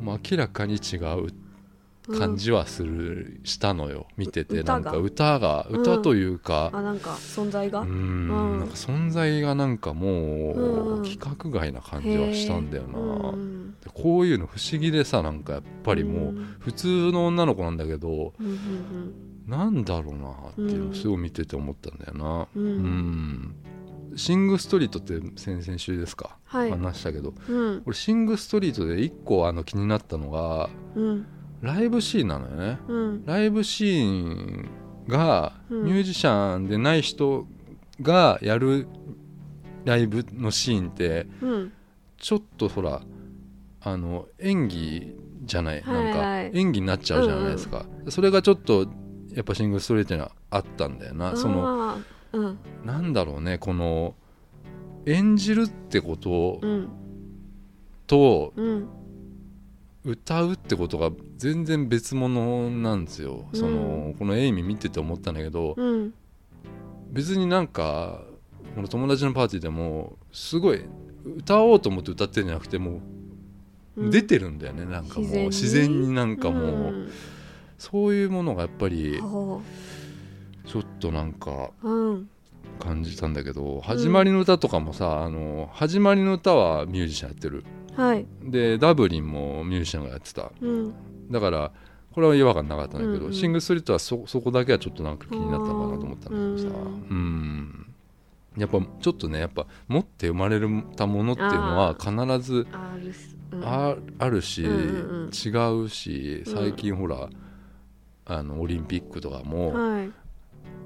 [0.00, 1.32] まあ、明らかに違う
[2.06, 4.06] 感じはする、したのよ。
[4.16, 4.62] 見てて。
[4.62, 7.80] なんか歌がうん歌というか、あなんか存在が？
[7.80, 7.88] うん。
[7.88, 8.28] うん。
[8.60, 11.02] なんか存在がなんかもう、うん。
[11.02, 13.74] 規格外な感じはしたんだよな、うん。
[13.80, 16.56] でこういうの不思議でさなんかやっぱりもう、うん。
[16.58, 18.56] 普通の女の子なんだけどうんうん
[19.46, 22.48] なんだろうなっていうのをすごい見てて思ったんだよな。
[22.56, 22.64] うん。
[22.64, 23.54] うん。
[24.16, 26.70] シング・ストリートって先々週ですか、はい。
[26.70, 27.34] 話したけど。
[27.48, 27.82] うん。
[27.86, 31.26] 俺シング・ストリートで一個あの気になったのがうん
[31.62, 32.78] ライブシーンなのよね。
[32.88, 33.26] うん。
[33.26, 34.68] ライブシーン
[35.08, 35.84] がうん。
[35.84, 37.46] ミュージシャンでない人
[38.02, 38.86] がやる
[39.84, 41.72] ライブのシーンってうん。
[42.18, 43.02] ちょっとほら
[43.80, 46.04] あの演技じゃない、はいはい。
[46.04, 48.86] なんか演技になっちゃうじゃないですか、それがちょっと
[49.32, 51.36] やっぱシングルストレートにはあったんだよな。
[51.36, 51.96] その
[52.32, 52.58] うん。
[52.84, 54.14] なんだろうねこの
[55.04, 56.88] 演じるってことうん。
[58.06, 58.88] とうん。
[60.04, 63.60] 歌うってことが全然別物なんですよ、うん。
[63.60, 66.14] そのこのエイミ見てて思ったんだけど、うん。
[67.10, 68.24] 別になんか
[68.74, 70.84] この友達のパーティーでもすごい
[71.36, 73.00] 歌おうと思って歌ってるんじゃなくても
[73.96, 74.10] ううん。
[74.10, 75.28] 出てるんだよね、なんかもう。
[75.28, 76.68] 自自然然にになんかもう、う
[77.04, 77.10] ん。
[77.78, 79.60] そういうものがやっぱりほ
[80.66, 82.28] ちょっとなんかううん。
[82.78, 87.64] 感じたんだけど始まりの歌とかもさ、あの始まりの歌はミュージシャンやってる。
[87.94, 88.26] はい。
[88.42, 90.50] でダブリンもミュージシャンがやってた。
[90.60, 90.94] うん
[91.30, 91.72] だから
[92.12, 93.32] これは違和感なかったんだけど、うんうん。
[93.32, 96.78] シングルストリートはそそこだけはちょっとなんか気になったのかなと思ったんだけどさ。
[96.78, 97.86] ううん
[98.56, 100.58] やっぱちょっとねやっぱ持って生まれ
[100.96, 102.10] たものっていうのは必
[102.40, 102.96] ずあ
[103.62, 105.30] ああるし、うんうんうん。
[105.30, 106.54] 違うしうん。
[106.54, 107.28] 最近ほら、
[108.24, 110.10] あのオリンピックとかも、はい。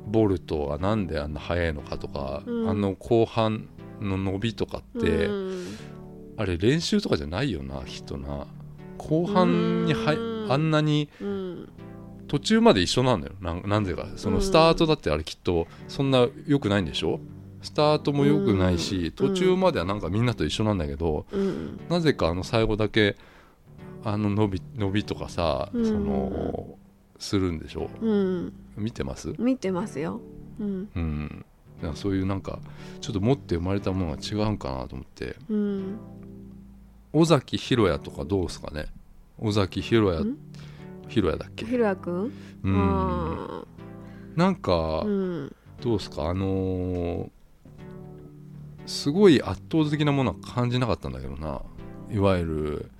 [0.07, 2.68] ボルトはなんであんな速いのかとか、うん。
[2.70, 3.68] あの後半
[4.00, 5.76] の伸びとかって、うん
[6.37, 8.46] あれ練習とかじゃないよなきっとな
[9.00, 10.52] 後半にはうん。
[10.52, 11.68] あんなにうん
[12.28, 13.34] 途中まで一緒なんだよ。
[13.40, 14.06] なんなんでか。
[14.16, 17.18] そのスタートだってあれきっとそんな良くないんでしょ？
[17.62, 19.10] スタートも良くないし、うん。
[19.12, 21.80] 途中まではなんかみんなと一緒なんだけど、うん。
[21.88, 23.16] なぜかあの最後だけ
[24.04, 25.84] あの伸び伸びとかさ、うん。
[25.84, 26.78] その
[27.18, 27.90] するんでしょ？
[28.00, 28.52] うん。
[28.76, 29.34] 見てます？
[29.38, 30.20] 見てますよ。
[30.60, 30.88] うん。
[30.94, 31.44] うん。
[31.94, 32.60] そういうなんか
[33.00, 35.36] ちょっと持って生まれたものが違うんかなと思って。
[35.48, 35.98] うん
[37.12, 38.87] 尾崎弘也とかどうですかね？
[39.38, 40.37] 尾崎弘也ん？
[41.09, 41.66] 弘也だっけ？
[41.66, 42.75] ひろやくんうん。
[42.77, 43.64] あ
[44.37, 45.11] なんかーう
[45.44, 45.57] ん。
[45.83, 46.29] どうですか？
[46.29, 47.31] あのー
[48.87, 51.62] すごい圧倒的なものは感じなかったんだけどな。
[52.11, 52.90] いわゆる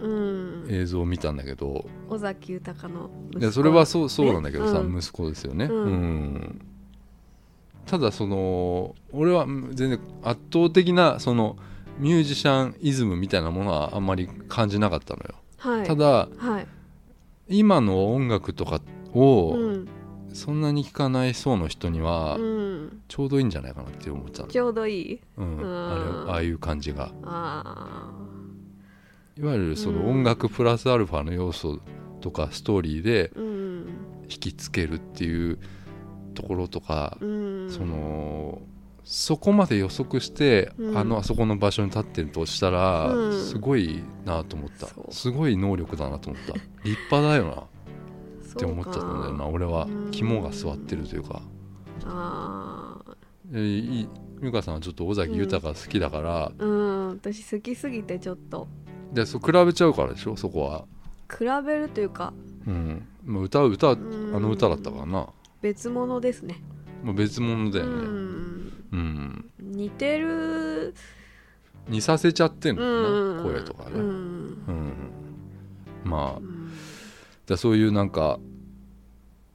[0.00, 0.66] うん。
[0.68, 1.84] 映像を見たんだけど。
[2.08, 3.40] 尾崎豊の息子。
[3.40, 4.98] いやそれはそうそうなんだけどさ、うん。
[4.98, 5.74] 息子ですよね、うん。
[5.74, 6.60] うん。
[7.86, 11.56] ただその俺はうん全然圧倒的なその
[11.98, 15.86] ミュージシャンイズムみたいなものはあんまり感じなかったのよ、はい。
[15.86, 16.66] ただはい。
[17.48, 18.80] 今の音楽とか
[19.12, 19.88] をうん。
[20.34, 23.02] そんなに聴かない層の人にはうん。
[23.08, 25.20] ちょうどいいんじゃないかなって思ったの、ちょうどいい。
[25.36, 25.64] うん、うん。
[25.64, 27.10] あれああいう感じが。
[27.24, 28.10] あ
[29.36, 30.10] いわゆるそのうん。
[30.18, 31.80] 音楽プラスアルファの要素
[32.20, 33.32] とかストーリーで
[34.28, 35.58] 引きつけるっていう
[36.34, 37.70] ところとか、うん。
[37.70, 38.60] その
[39.10, 40.98] そこまで予測して、うん。
[40.98, 43.42] あのあそこの場所に立ってるとしたら、うん。
[43.42, 44.86] すごいなと思った。
[45.10, 46.52] すごい能力だなと思った。
[46.84, 47.62] 立派だよな。
[47.62, 47.64] っ
[48.50, 49.86] って思っちゃったんだよな俺は。
[49.86, 50.10] うん。
[50.10, 51.40] 肝が座ってるというか。
[52.04, 53.16] ああ
[53.54, 54.08] えいい
[54.42, 57.08] 美香さんはちょっと尾崎豊好きだから、うん。
[57.08, 58.68] 私好きすぎてちょっと。
[59.14, 60.36] でそう比べちゃうからでしょ？
[60.36, 60.84] そこは、
[61.30, 62.34] 比べるというか。
[62.66, 65.28] うん、まあ歌う歌あの歌だったからな、
[65.62, 66.62] 別物ですね
[67.02, 68.72] まあ、別物だうよね、ん。
[68.92, 69.50] うん。
[69.60, 70.94] 似てる。
[71.88, 73.42] 似させちゃってんのうん。
[73.44, 74.02] 声とかね、うん。
[74.02, 74.92] うん。
[76.04, 76.58] まあうん
[77.46, 78.38] だそういうなんか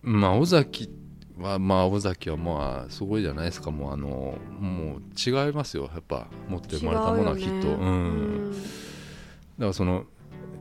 [0.01, 0.89] まあ尾崎
[1.37, 3.71] はまあ尾崎はまあすごいじゃないですか。
[3.71, 5.89] もうあのもう違いますよ。
[5.93, 7.61] やっぱ持って生まれたものはきっと、ね。
[7.63, 8.51] うん。
[8.51, 10.05] だからその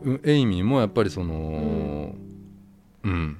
[0.05, 2.15] うエイミーもやっぱりその
[3.05, 3.39] うん、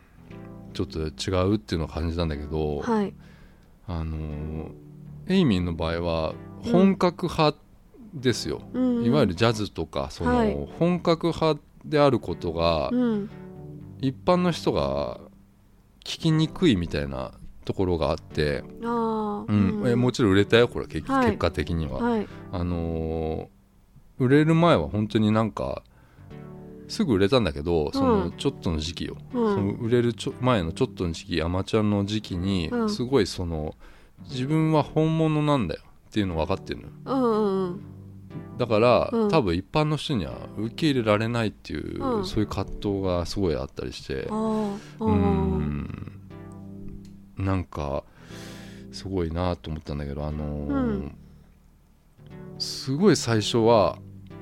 [0.73, 3.15] ちょっと違うっていうのを感じたんだけど、はい
[4.01, 4.71] あの
[5.27, 7.59] エイミーの場合は本格派
[8.15, 9.05] ですよ、うん。
[9.05, 10.69] いわゆるジャズとかその、はい。
[10.79, 13.31] 本格派であることが、うん。
[14.01, 15.21] 一般の人が
[16.05, 17.33] 聞きにくいみたいな
[17.65, 19.83] ところがあって、ああうん。
[19.87, 21.27] えもちろん売れたよこれ結,、はい。
[21.27, 22.29] 結果的には、はい。
[22.53, 23.47] あのー
[24.19, 25.83] 売れる前は本当になんか
[26.93, 32.91] すぐ売れたんだけどそのちょっとの時期よ、うそのん売れるちょ前のちょっとの時期アマチュアの時期にうん。
[32.91, 33.75] すごいその
[34.29, 35.81] 自分は本物なんだよ。
[36.11, 36.93] っていうの分かってるのよ。
[37.07, 37.81] うんうん
[38.59, 39.31] だから、うん。
[39.31, 42.27] 多分一般の人には受け入れられないっていう、うん。
[42.27, 44.25] そういう葛藤がすごいあったりして。
[44.25, 46.21] うーん。
[47.39, 48.05] なんか
[48.93, 51.17] すごいなと思ったんだけどあのーうん。
[52.59, 53.97] すごい最初は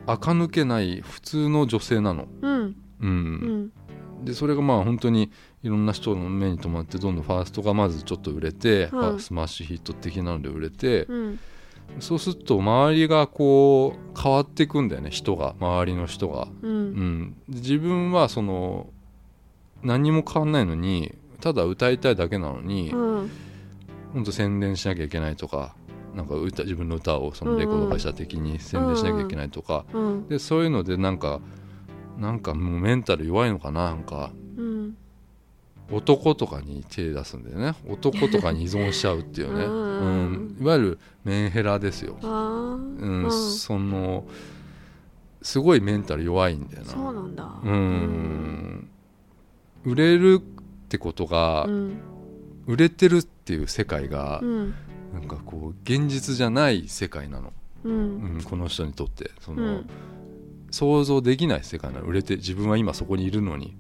[0.07, 2.77] 垢抜けない普通の女性なの、うん。
[3.01, 3.73] うん。
[4.21, 4.25] うん。
[4.25, 5.31] でそれがまあ本当に
[5.63, 11.39] いろんな人の目に留まってどんどんファーストがまずちょっと売れて、スマッシュヒット的なので売れて、うん。
[11.99, 15.55] そうすると周りがこう変わっていくんだよね人が。
[15.59, 16.93] 周りの人が、ううん。
[16.93, 18.89] ん、自分はその
[19.83, 23.31] 何にも変わんないのにただ歌いたいだけなのに、うん。
[24.13, 25.75] ほんと宣伝しなきゃいけないとか
[26.15, 31.41] なんか歌自分の歌をそのレコード会社的に宣伝しなきゃいけないとか、うんでそういうのでなんか
[32.19, 34.31] なんかもうメンタル弱いのかななんか。
[34.57, 34.97] うん。
[35.93, 37.75] 男とかに手出すんだよね。
[37.89, 43.29] 男とかに依存しちゃうっていうね、 うんうん、いわゆるメンヘラですよ、うん。
[43.31, 44.25] その
[45.43, 46.91] すごいメンタル弱いんだよな。
[46.91, 47.61] そうなんだ。
[47.65, 48.89] うん。
[49.85, 51.99] 売れるってことが、うん。
[52.67, 54.75] 売れてるっていう世界が、うん
[55.13, 57.53] なんかこう現実じゃない世界なの、
[57.85, 59.31] ううんん、この人にとって。
[59.41, 59.87] その、うん。
[60.71, 62.07] 想像できない世界なの。
[62.07, 63.75] 売れて自分は今そこにいるのに。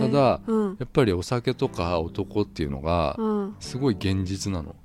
[0.00, 0.76] ただうん。
[0.78, 3.56] やっぱりお酒とか男っていうのがうん。
[3.58, 4.76] すごい現実なの。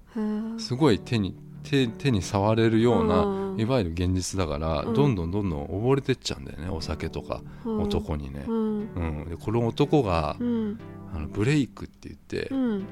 [0.59, 3.59] すごい手に手手に触れるような、うん。
[3.61, 4.93] いわゆる現実だから、うん。
[4.95, 7.81] どんどんどんどん溺れてっちゃうんだよねお酒とかうん。
[7.83, 8.45] 男にね。
[8.47, 8.55] う、ん。
[8.55, 9.29] うん。
[9.29, 10.79] でこの男が、うん。
[11.13, 12.85] あのブレイクって言ってう、ん。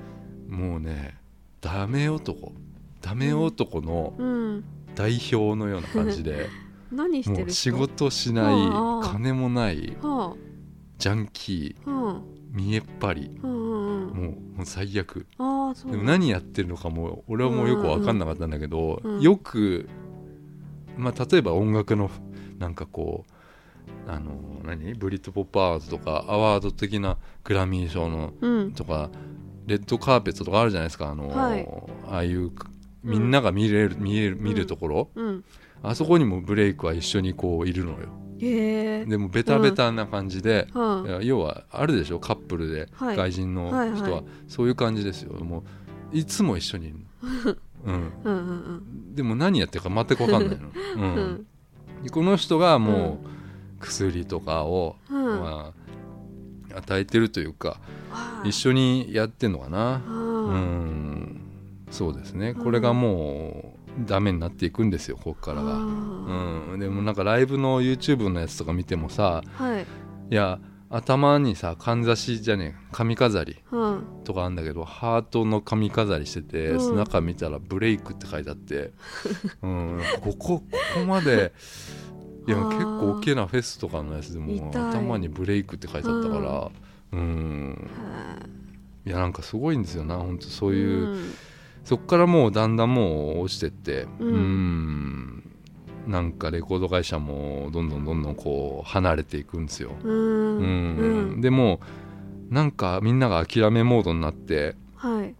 [0.47, 1.17] もうね
[1.61, 2.53] ダメ男
[3.01, 4.63] ダメ男のうん
[4.95, 6.49] 代表のような感じで、
[6.91, 7.77] 何してる人？
[7.77, 10.35] 事しないはあ金もないは
[10.97, 15.25] ジャンキー見えっ張りもうもう最悪。
[15.89, 19.87] でも何やってるのかも俺はもうよく分かんなかったんだけど、うんよく、
[20.97, 22.09] まあ、例えば音楽の
[22.57, 23.25] なんかこ
[24.07, 24.31] うあの
[24.65, 24.95] 何？
[24.95, 28.71] ブリッド・ポップ・アワードとかアワード的なグラミー賞のうん。
[28.73, 29.09] とか
[29.67, 31.65] レッドカーペットとかあるじゃないですかあの、はい。
[32.09, 32.51] ああいう
[33.03, 35.43] みんなが見れる、見える見るところ、うん。
[35.81, 37.97] あそこにもブレイクは一緒にこういるのよ。
[38.39, 40.67] でもベタベタな感じで、
[41.21, 42.19] 要はあるでしょ？
[42.19, 43.17] カップルではい。
[43.17, 45.33] 外人の人は、そういう感じですよ。
[45.43, 45.63] も
[46.13, 46.99] ういつも一緒にいる
[47.85, 48.11] の、
[49.15, 50.69] でも何やってるか全く分かんないの、
[52.11, 53.27] この人がもう
[53.79, 55.25] 薬とかを、うん。
[55.41, 55.73] ま
[56.73, 57.79] あ、与えてるというか
[58.11, 59.95] あ一緒にやってんのかな。
[59.95, 61.08] あうーん
[61.91, 62.49] そうですね。
[62.49, 62.63] うん。
[62.63, 69.85] これがもうダメになっていくんですよここからが、あうん、でもなんかライブの YouTube のやつとか見てもさーはい。
[70.31, 70.59] いや
[70.91, 74.03] 頭にさかんざしじゃねえ髪飾りうん。
[74.23, 76.95] とかあるんだけどハートの髪飾りしてて、うん。
[76.95, 78.91] 中見たらブレイクって書いてあって、
[79.61, 80.63] うん、こここ
[80.95, 81.53] こまで
[82.47, 86.71] いや結構大きなフェスとかのやつでも頭にブレイクって書いてあったから。
[87.11, 87.89] うん。
[89.05, 91.33] いやなんかすごいんですよな本当そういう、うん
[91.83, 94.35] そっからもうだんだんもう落ちてってううん。
[94.35, 95.43] ん
[96.07, 101.39] なんかレコード会社もどんどんどんどんこう離れていくんですよ、うん。
[101.41, 101.79] でも
[102.49, 102.71] なん。
[102.71, 105.35] かみんなが諦めモードになってはい。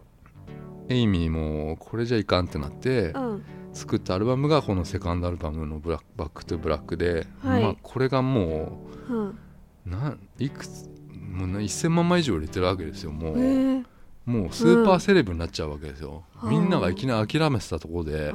[0.89, 3.43] エイミーもこれじゃいかんってなってうん。
[3.73, 7.63] 作ったアルバムがこのセカンドアルバムのブラック「バック・トゥ・ブラックで」はい。
[7.63, 9.28] まあ、これがもうん。
[9.30, 9.36] う
[9.86, 10.89] なんいくつ
[11.32, 13.84] もうな1000万枚以上売れてるわけですよもう、へえ
[14.30, 16.50] もうスーパーセレブになっちゃうわけですよ、うん。
[16.52, 18.32] みんながいきなり諦めてたところで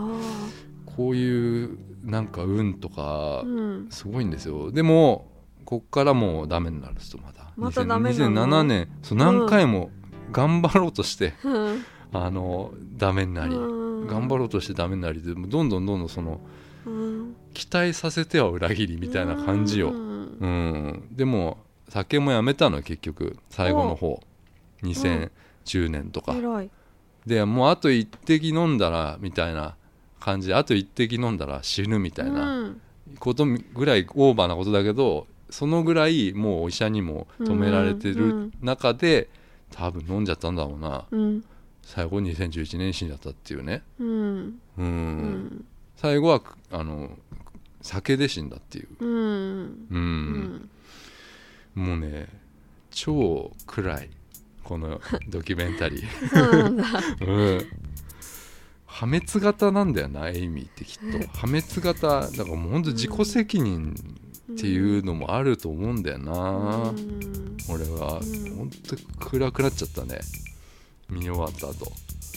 [0.96, 3.86] こういうなんか運とかうん。
[3.90, 4.72] すごいんですよ。
[4.72, 5.30] でも
[5.64, 9.90] こっからもうダメになるんですよまたまたダメなの？2007年そう何回も
[10.32, 11.84] 頑張ろうとして、うん。
[12.12, 14.06] あのダメになり、うん。
[14.08, 16.40] 頑張ろうとしてダメになりでどんどんどんどんその
[16.86, 17.36] うん。
[17.54, 20.48] 期待させては裏切りみたいな感じよ、ううん。
[20.48, 24.20] んでも酒もやめたのよ結局最後の方
[25.64, 26.34] 2010年とか、
[27.26, 29.76] でもうあと一滴飲んだらみたいな
[30.20, 30.48] 感じ。
[30.48, 32.80] であと一滴飲んだら死ぬみたいなうん。
[33.18, 39.28] ことぐらいオーバーなことだけどそのぐらいもうお医者にも止められてる中で
[39.70, 41.04] 多分飲んじゃったんだろうな。
[41.10, 41.44] うん。
[41.82, 43.82] 最後2011年に死んじゃったっていうね。
[43.98, 44.08] うん。
[44.08, 45.64] うん、うん。
[45.96, 47.10] 最後はあの
[47.82, 49.86] 酒で死んだっていう、うん。
[49.90, 50.68] うん。
[51.76, 51.84] うん。
[51.86, 52.28] もうね
[52.90, 54.10] 超暗い
[54.64, 56.28] この ドキュメンタリー。
[56.28, 56.84] そうなんだ。
[57.20, 57.66] うん。
[58.86, 61.18] 破滅型なんだよなエイミーってきっと。
[61.38, 63.94] 破滅型だからもうほんと自己責任
[64.52, 66.32] っていうのもあると思うんだよな、
[66.90, 67.56] うん。
[67.68, 68.56] 俺はうん。
[68.56, 70.20] ほんと暗くなっちゃったね。
[71.10, 71.92] 見終わった後。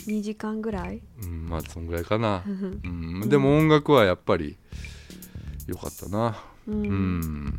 [0.07, 1.01] 2時間ぐらい？
[1.21, 3.21] うんまあそんぐらいかな、うん。
[3.21, 4.57] うん、でも音楽はやっぱり
[5.67, 6.43] 良かったな。
[6.67, 7.57] ううん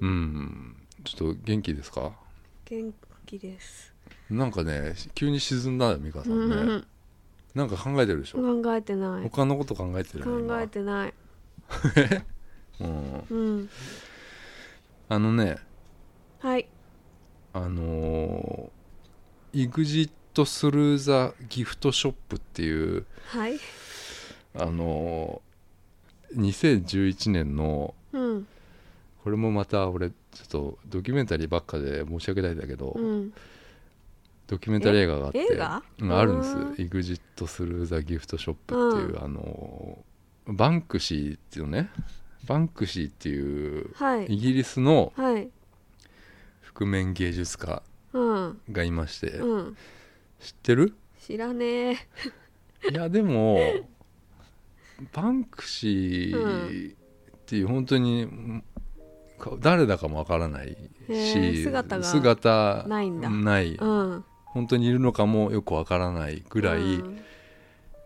[0.00, 2.12] うんちょっと元気ですか？
[2.64, 2.92] 元
[3.26, 3.92] 気です。
[4.30, 6.86] なんかね急に沈んだよ美香さうんね、ん。
[7.54, 9.22] なんか考えてるでしょ、考えてない。
[9.22, 11.14] 他のこと考えてる考のえてない。
[12.78, 12.86] 今。
[13.30, 13.68] うん、うん。
[15.08, 15.58] あのね。
[16.40, 16.66] はい。
[17.52, 23.58] あのー、EXIT スルーザギフトショップっていうはい。
[24.54, 26.40] あのー、
[26.86, 28.46] 2011年のうん
[29.22, 33.32] これもまた俺ちょっとドキュメンタリーばっかで申し訳ないんだけど、うん。
[34.46, 35.82] ドキュメンタリー映画があってえ映画？
[36.00, 36.72] うんあるんですうん。
[36.72, 41.90] EXIT スルーザギフトショップっていう、うあのーバンクシーっていうね
[42.46, 44.26] バンクシーっていうはい。
[44.26, 45.48] イギリスのはい。
[46.62, 47.82] 覆面芸術家
[48.12, 48.60] うん。
[48.72, 49.76] がいまして、うん。
[50.40, 50.94] 知ってる？
[51.20, 51.96] 知らねえ。
[52.90, 53.58] いやでも
[55.12, 56.94] バンクシーっ
[57.46, 58.62] ていう本当にか
[59.60, 60.76] 誰だかもわからない
[61.08, 61.98] へしー姿
[62.88, 63.30] ないんだ。
[63.30, 63.74] ない。
[63.74, 64.24] うん。
[64.44, 67.20] 本当にいるのかもよくわからないぐらい、うん。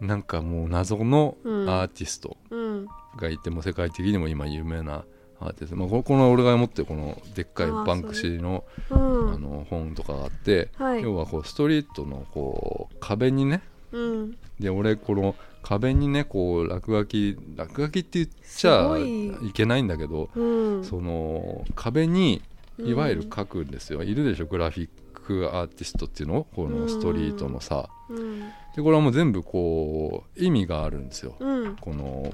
[0.01, 1.68] なんかもう謎のうん。
[1.68, 2.87] アーティストうん。
[3.16, 5.05] がいても世界的にも今有名な
[5.41, 9.35] アーティスト、まあ、この俺が持ってるこのでっかいバンクシーのうん。
[9.35, 11.03] あの本とかがあって、はい。
[11.03, 13.62] 要はこうストリートのこう壁にね
[13.93, 14.37] うん。
[14.59, 15.35] で俺この
[15.65, 19.49] 壁にねこう落書き落書きって言っちゃい。
[19.49, 20.85] いけないんだけど、うん。
[20.85, 22.43] その壁に
[22.79, 22.89] うん。
[22.89, 24.47] いわゆる書くんですよ、いるでしょ？
[24.47, 26.47] グラフィックアーティストっていうの？
[26.55, 28.41] このストリートのさ、うん。
[28.77, 31.77] でこれはもう全部こう意味があるんですよ、うん。
[31.77, 32.31] この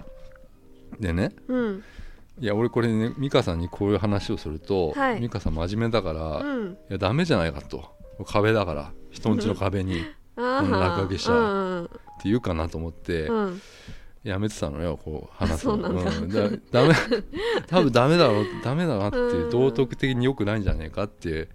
[0.99, 1.31] でね。
[1.47, 1.85] うん。
[2.41, 5.21] いや俺これね美香さんにこういう話をすると、はい。
[5.21, 6.79] 美香さん真面目だから、いうん。
[6.89, 7.85] やダメじゃないかと。
[8.27, 8.93] 壁だから。
[9.11, 10.03] 人んちの壁に
[10.37, 11.87] 落書きしちゃ
[12.25, 13.61] ううんて言うかなと思って、うん。
[14.23, 15.77] やめてたのよこう話すの。
[15.77, 16.49] そうなんだ。
[16.49, 16.51] ん。
[16.51, 16.95] だダメ
[17.67, 19.51] 多分ダメだろうダメだなってうん。
[19.51, 21.49] 道徳的に良くないんじゃねえかって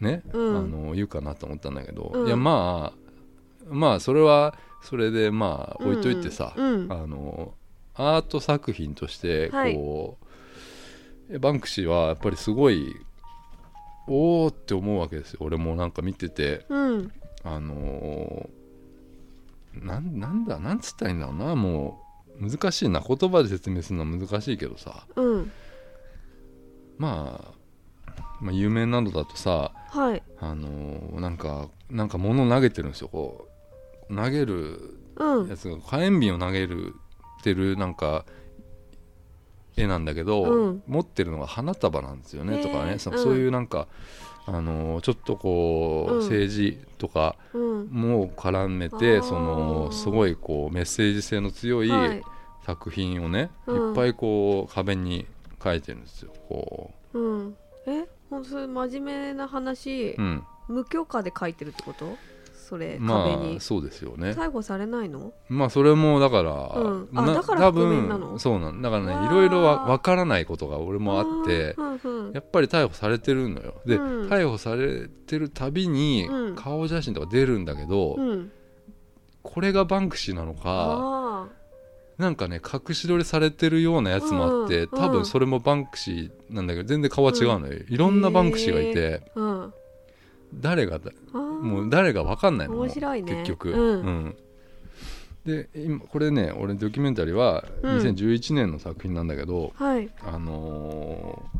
[0.00, 0.56] ね、うん。
[0.58, 2.26] あの言うかなと思ったんだけど、うん。
[2.26, 2.98] いやまあ
[3.70, 7.54] まあそれはそれでまあ置いといてさ、うんうんあの
[7.94, 9.74] アート作品としてはい。
[9.74, 10.18] こ
[11.30, 12.94] う、バンクシーはやっぱりすごい
[14.06, 15.38] おおって思うわけですよ。
[15.42, 16.64] 俺もなんか見てて。
[16.68, 17.12] うん。
[17.44, 18.57] あのー
[19.82, 21.54] なんなんだなんつったらいいんだろうな。
[21.54, 22.02] も
[22.40, 23.00] う難しいな。
[23.00, 25.06] 言葉で説明するのは難しいけどさ。
[25.16, 25.52] うん。
[26.98, 27.54] まあ、
[28.40, 30.22] まあ有名なのだとさはい。
[30.40, 33.08] あのーなんかなんか物を投げてるんですよ。
[33.08, 33.48] こ
[34.10, 35.48] う投げるうん。
[35.48, 36.94] やつが火炎瓶を投げる
[37.40, 38.24] ってるなんか
[39.76, 40.82] 絵なんだけど、うん。
[40.86, 42.98] 持ってるのが花束なんですよねとかね。
[42.98, 43.86] そ,、うんそういうなんか
[44.48, 46.20] あのーちょっとこう、うん。
[46.22, 47.86] 政治とかうん。
[47.90, 49.22] も絡めあてー。
[49.22, 52.22] そのすごいこうメッセージ性の強いはい。
[52.64, 53.88] 作品をね、うん。
[53.90, 55.26] いっぱいこう壁に
[55.62, 57.18] 書いてるんですよこう。
[57.18, 57.56] ん。
[57.86, 62.16] えほんとそれ真面目な話う、うん、無許可で書いてるってこと？
[62.68, 63.56] それま壁に。
[63.56, 64.32] あそうですよね。
[64.32, 65.32] 逮捕されないの？
[65.48, 67.08] まあそれもだから、うん。
[67.14, 68.28] あなだから多覆面なの？
[68.32, 73.74] 分そうなんだからねいろいろわ分からないことが俺もあってうんうんやっぱり逮捕されてるのよ。
[73.86, 74.28] で、うん。
[74.28, 76.56] 逮捕されてるたびにうん。
[76.56, 78.52] 顔写真とか出るんだけど、うん。
[79.42, 81.46] これがバンクシーなのかあ
[82.18, 89.74] なんかね隠し撮りされてるようなやつもあって、うん多分それもバンクシーなんだけど全然顔は違うのよ、いろんなバンクシーがいて、あうん。
[90.54, 91.12] 誰がだ
[91.60, 93.32] もう誰が分かんないの面白いね。
[93.36, 94.36] 結局、うん。
[95.44, 97.98] で今これね俺ドキュメンタリーはうん。
[97.98, 100.08] 2011年の作品なんだけど、はい。
[100.24, 101.58] あのー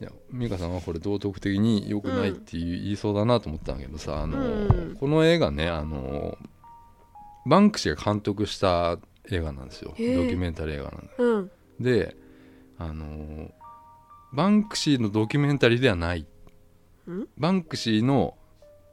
[0.00, 6.48] いや美香さんはこれ道徳的に良くないって言い,、言いそうだなと思ったんだけどさ、あのこの映画ね、あのー
[7.46, 8.98] バンクシーが監督した
[9.30, 9.90] 映画なんですよ。
[9.90, 11.50] ドキュメンタリー映画なんでうん。
[11.80, 12.16] で
[12.78, 13.50] あのー
[14.32, 16.20] バンクシーのドキュメンタリーではない。
[17.10, 17.26] ん？
[17.36, 18.37] バンクシーの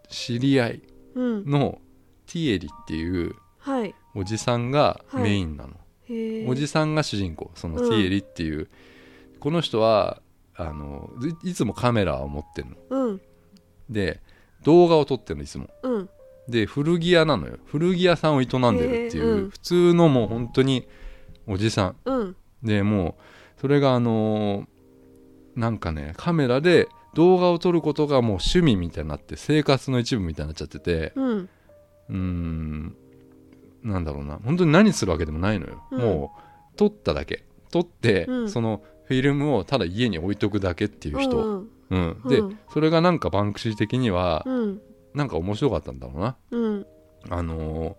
[0.09, 0.81] 知り合い
[1.15, 1.45] うん。
[1.49, 1.79] の
[2.27, 3.93] ティエリっていうはい。
[4.15, 5.23] おじさんがはい。
[5.23, 5.73] メインなの、
[6.09, 7.51] へえおじさんが主人公。
[7.55, 7.89] そのうん。
[7.89, 8.69] ティエリっていう、
[9.39, 10.21] この人は
[10.55, 11.09] あの
[11.43, 12.75] いいつもカメラを持ってるの。
[12.89, 13.21] うん。
[13.89, 14.21] で
[14.63, 15.69] 動画を撮ってるのいつも。
[15.83, 16.09] うん。
[16.47, 17.57] で古着屋なのよ。
[17.65, 18.47] 古着屋さんを営ん
[18.77, 20.87] でるっていう、普通のもう本当に
[21.47, 21.95] おじさん。
[22.05, 22.35] うん。
[22.63, 23.15] でも
[23.57, 24.67] うそれがあのー
[25.55, 31.49] なんかねカメラで動画を撮ることがもう趣味みたいになって生活の一部みたいになっちゃっててうん。
[32.09, 32.95] うーん
[33.83, 34.39] なんだろうな。
[34.43, 35.99] 本当に何するわけでもないのよ、うん。
[35.99, 36.31] も
[36.73, 37.43] う撮っただけ。
[37.71, 38.49] 撮って、うん。
[38.49, 42.21] そのフィルムをただ家に置いとくだけっていう人、うんうん。
[42.27, 42.59] で、うん。
[42.73, 44.81] それがなんかバンクシー的にはうん。
[45.13, 46.35] なんか面白かったんだろうな。
[46.51, 46.85] うん。
[47.29, 47.95] あのー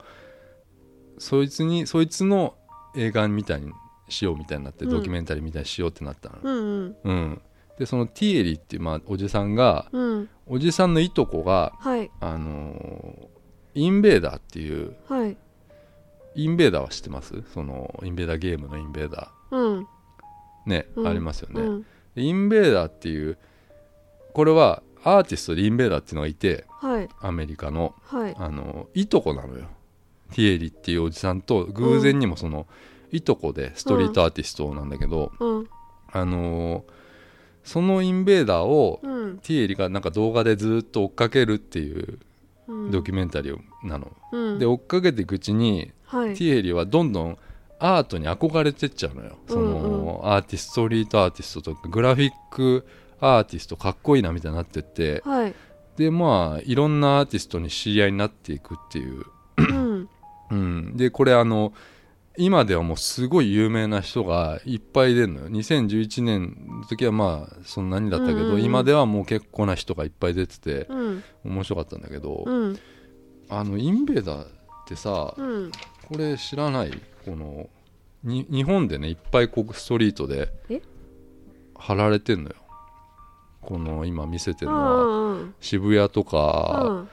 [1.19, 2.57] そいつにそいつの
[2.95, 3.73] 映画みたいに
[4.11, 4.91] しようみたいになって、うん。
[4.91, 6.97] ドキュメンタリーみたいにしようってなったの、うん。
[7.05, 7.43] うん
[7.79, 10.29] でそのティエリっていう、まあ、おじさんがうん。
[10.47, 12.11] おじさんのいとこがはい。
[12.21, 13.27] あのー
[13.75, 15.37] インベーダーっていうはい。
[16.35, 17.43] インベーダーは知ってます？
[17.53, 19.81] そのインベーダーゲームのインベーダうん。
[19.81, 19.85] ー
[20.65, 21.09] ね、うん。
[21.09, 21.87] ありますよね、うん。
[22.15, 23.37] でインベーダーっていう
[24.33, 27.09] これはアーティストでインベーダーっていうのがいてはい。
[27.21, 28.35] アメリカのはい。
[28.39, 29.67] あのいとこなのよ。
[30.33, 32.67] ティエリっていうおじさんと偶然にもその、
[33.13, 35.69] いとこでストリートアーティストなんだけど、うん。
[36.11, 36.96] あのー
[37.67, 39.39] そのインベーダーをうん。
[39.39, 42.19] ティエリがなんか動画でずっと追っかけるっていう
[42.69, 42.91] うん。
[42.91, 44.59] ドキュメンタリーなの、うん。
[44.59, 46.35] で追っかけていくうちにはい。
[46.35, 47.39] ティエリはどんどん
[47.79, 52.87] アートに憧れてっちゃうのよ、そのアーティストストリートアーティストとかグラフィック
[53.21, 55.55] アーティストかっこいいなみたいになってってはい。
[55.97, 59.25] でまあいろんなアーティストに知り合いになっていくっていう、
[59.59, 60.09] うん。
[60.51, 61.73] うん、でこれあの
[62.39, 65.49] 今ではもうすごい有名な人がいっぱい出るのよ。
[65.49, 68.55] 2011年の時はまあそんなにだったけど、うんうん。
[68.55, 71.25] うん今ではもう結構な人がいっぱい出ててうん。
[71.45, 72.79] 面白かったんだけど、うん。
[73.49, 74.49] あのインベーダーっ
[74.87, 75.71] てさ、うん
[76.09, 76.93] これ知らない？
[77.25, 77.69] この
[78.23, 80.83] に日本でねいっぱいこうストリートでえ？
[81.75, 82.57] 貼られてんのよ。
[83.61, 85.47] この今見せてるのは。
[85.61, 87.07] 渋谷とか、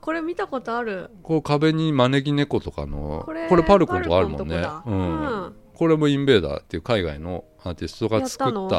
[0.00, 1.10] これ見たことある。
[1.22, 4.56] こう壁に招き猫とかのこれパルコンとかあるもんね。
[4.86, 5.20] うん。
[5.20, 5.54] うん。
[5.74, 8.76] これもインベーダーっていう海外のアーティストが作った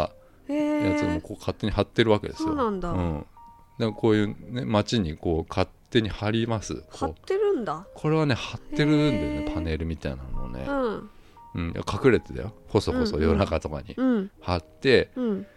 [0.53, 2.49] やつもえこう勝手に貼ってるわけですよ。
[2.49, 2.91] そうなんだ。
[2.91, 3.25] うん、だか
[3.85, 7.87] らこういうね街にこう勝手に貼ります貼ってるんだ。
[7.95, 9.53] これはね貼ってるんだよへねー。
[9.53, 10.65] パネルみたいなのをね。
[10.67, 11.09] う、ん。
[11.53, 12.53] うん、隠れてだよ。
[12.69, 13.29] こそこそうんうん。
[13.29, 13.93] 夜中とかに。
[13.97, 14.31] うん。
[14.39, 15.47] 貼って、うん。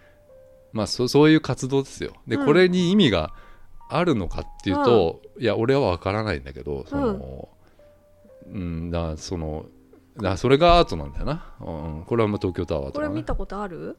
[0.73, 2.11] まあそそういう活動ですよ。
[2.27, 2.45] で、うん。
[2.45, 3.33] これに意味が
[3.89, 7.49] あるのかっていうと、いや俺は分からないんだけどその
[8.47, 9.65] うん、だその
[10.21, 11.63] だそれがアートなんだよな、う
[12.01, 13.07] ん、これはもう東京タワーとかね。
[13.07, 13.97] これ見たことある？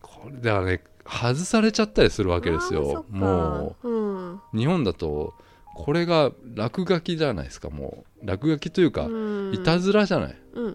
[0.00, 3.04] これだからね外されちゃったりするわけですよ。
[3.10, 4.34] もうん。
[4.34, 5.34] う日本だと
[5.74, 8.26] これが落書きじゃないですかもう。
[8.26, 9.10] 落書きというか、う
[9.50, 9.54] ん。
[9.54, 10.72] いたずらじゃない、うんうん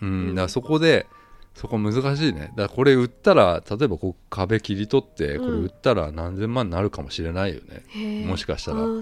[0.00, 0.28] うん。
[0.28, 1.06] うんだそこで
[1.54, 2.52] そこ難しいね。
[2.56, 7.84] だからこれ売ったら例えばこう壁切り取ってこれ売ったら何千万になるかもしれないよね、
[8.22, 8.78] うんもしかしたら。
[8.78, 8.98] そん。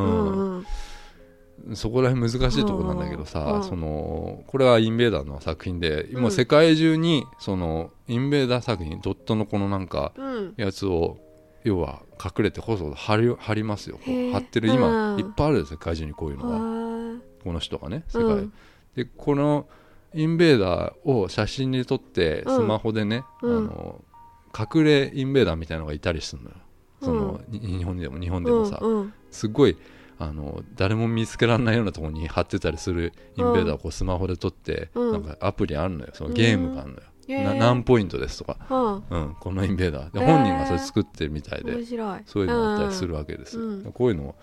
[0.00, 1.76] んうん。
[1.76, 6.18] そこら辺難しいところなんだけどさ、うんそのこれはインベーダーの作品で、うん。
[6.20, 10.54] 今世界中にそのインベーダー作品ドットのこのなんかうん。
[10.56, 11.18] やつを
[11.64, 13.98] 要は隠れてこそ貼り貼りますよ。
[14.32, 15.20] 貼ってる今、うん。
[15.20, 18.52] いっぱいある世界中にこういうのが、はこの人がね世い界、うん。
[18.94, 19.66] でこの
[20.14, 22.56] インベーダーを写真に撮ってうん。
[22.56, 23.58] スマホでね、うん。
[23.58, 24.04] あの
[24.58, 26.56] 隠れインベーダーみたいなのがいたりするのよ。
[27.00, 29.12] その、に日本でも日本でもさ、うんうん。
[29.30, 29.76] すごい
[30.18, 35.12] あの誰も見つけられないようなところに貼ってたりするインベーダーをこうスマホで撮って、うん。
[35.12, 36.10] なんかアプリあるのよ。
[36.14, 37.44] そのゲームがあるのよ、へー。
[37.44, 40.12] な何ポイントですとか、はうん、このインベーダー。
[40.12, 42.20] で本人がそれ作ってるみたいあで、面白い。
[42.26, 43.92] そういうのがあったりするわけです、うん。
[43.92, 44.34] こういうの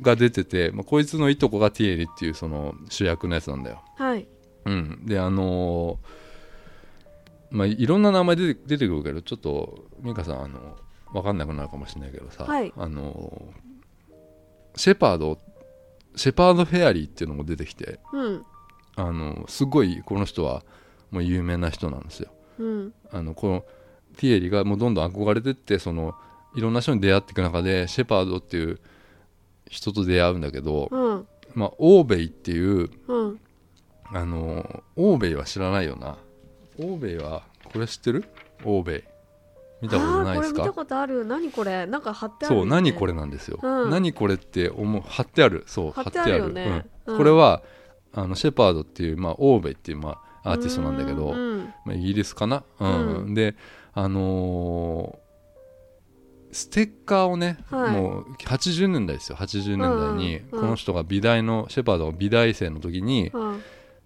[0.00, 4.26] が出てて、まあ、こいつのいとこがティエリっていうその主役のやつなんだよ、はい
[4.64, 6.22] うん、であのー
[7.52, 10.78] まあいろんな名前出て出てくるけどちょっと美香さんあの
[11.12, 12.72] 分かんなくなるかもしれないけどさ、はい。
[12.76, 15.38] あのーシェパード
[16.16, 18.44] シェパードフェアリーっていうのも出てきてうん。
[18.96, 20.62] あのすごいこの人は
[21.10, 22.30] もう有名な人なんですよ。
[22.58, 22.94] うん。
[23.10, 23.64] あのこの
[24.16, 26.14] ティエリがもうどんどん憧れてってその
[26.54, 28.80] いろんな人に出会っていく中でシェパードっていう
[29.68, 31.26] 人と出会うんだけど、うん。
[31.54, 33.40] まあ、オーベイっていううん
[34.14, 36.18] あのオーベイは知らないよな。
[36.78, 38.24] オーベイはこれ知ってる？
[38.64, 39.02] オーベイ
[39.82, 40.60] 見たことないですか？
[40.60, 41.24] これ見たことある。
[41.24, 41.86] 何これ？
[41.86, 43.90] なんか貼ってあるそう何これれなんですよ、うん。
[43.90, 45.64] 何これって思う貼ってある。
[45.66, 46.38] そう貼ってある。
[46.38, 46.86] よね。
[47.06, 47.14] うん。
[47.14, 47.18] うん。
[47.18, 47.62] これは
[48.12, 53.14] あのシェパードっていう、まあ、オーベイっていう、まあ、アーティストなんだけど、うんまあ、イギリスかな、うん。
[53.16, 53.34] うん。
[53.34, 53.56] で
[53.94, 55.22] あのー
[56.54, 57.92] ステッカーをね、はい。
[57.92, 59.38] もう80年代ですよ。
[59.38, 63.62] 80年代にこの人が美大のシェパードが美大生の時にうん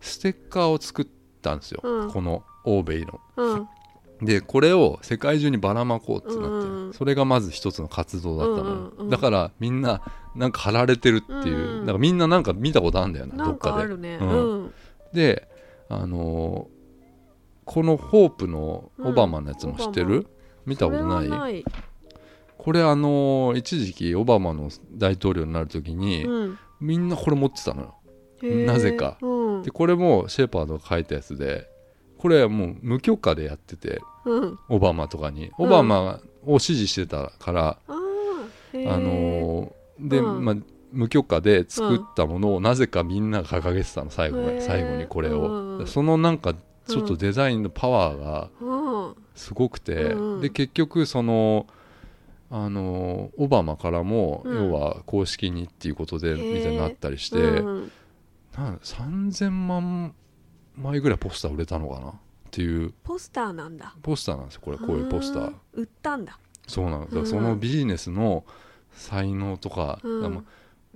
[0.06, 1.06] ステッカーを作っ
[1.42, 2.10] たんですよ、うん。
[2.10, 3.20] このオーベイの。
[3.36, 3.68] うん。
[4.22, 6.92] でこれを世界中にばらまこうってなって、うんうん。
[6.94, 9.10] それがまず一つの活動だったのよ、うんうんうん。
[9.10, 10.00] だからみんな
[10.34, 11.78] なんか貼られてるっていう、うん。
[11.80, 14.18] うんだからみんななんか見たことあるんだよななんどっかあるね。
[14.20, 14.28] うん。
[14.28, 14.72] うん。
[15.12, 15.48] で
[15.88, 16.76] あのー
[17.66, 20.26] このホープのオバマのやつも知ってる、うん。
[20.66, 21.28] 見たことない？
[21.28, 21.64] はない。
[22.56, 26.58] これあのー一時期オバマの大統領になる時に、うん。
[26.80, 27.94] みんなこれ持ってたのよ
[28.42, 29.18] なぜか。
[29.20, 29.62] うん。
[29.62, 31.68] でこれもシェパードが書いたやつで
[32.18, 34.58] これはもう無許可でやっててうん。
[34.68, 35.50] オバマとかに。
[35.58, 37.92] オバマを支持してたから、あ
[38.74, 40.44] のーで、うん。
[40.44, 40.56] まあ
[40.92, 46.54] 無許可で作ったものをなぜかみんなが掲げてたの最後に最後にこれを、そのなんか
[46.88, 49.14] ちょっとデザインのパワーがうん。
[49.34, 51.66] すごくて、で結局その
[52.50, 54.66] あのオバマからも、うん。
[54.68, 57.92] 要は公式にっていうことでみたいになったりして、うん
[58.56, 60.14] なん3000万
[60.76, 62.08] 枚ぐらいポスター売れたのかな？
[62.08, 62.12] っ
[62.50, 62.92] ていう。
[63.04, 63.94] ポスターなんだ。
[64.02, 65.46] ポスターなんですよこれこういうポスター。
[65.46, 66.38] あ売ったんだ。
[66.66, 67.26] そうなのだ。
[67.26, 68.44] そのビジネスの
[68.92, 70.46] 才能とか、うん。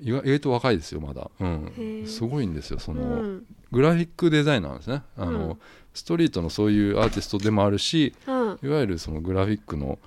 [0.03, 2.07] 意外と若いですよまだ、うへん、ー。
[2.07, 3.47] すごいんですよその、うん。
[3.71, 5.03] グラフィックデザイナーですね。
[5.17, 5.59] あの、うん。
[5.93, 8.59] ストリートのそういうアーティストでもあるしうん。
[8.63, 9.99] いわゆるそのグラフィックの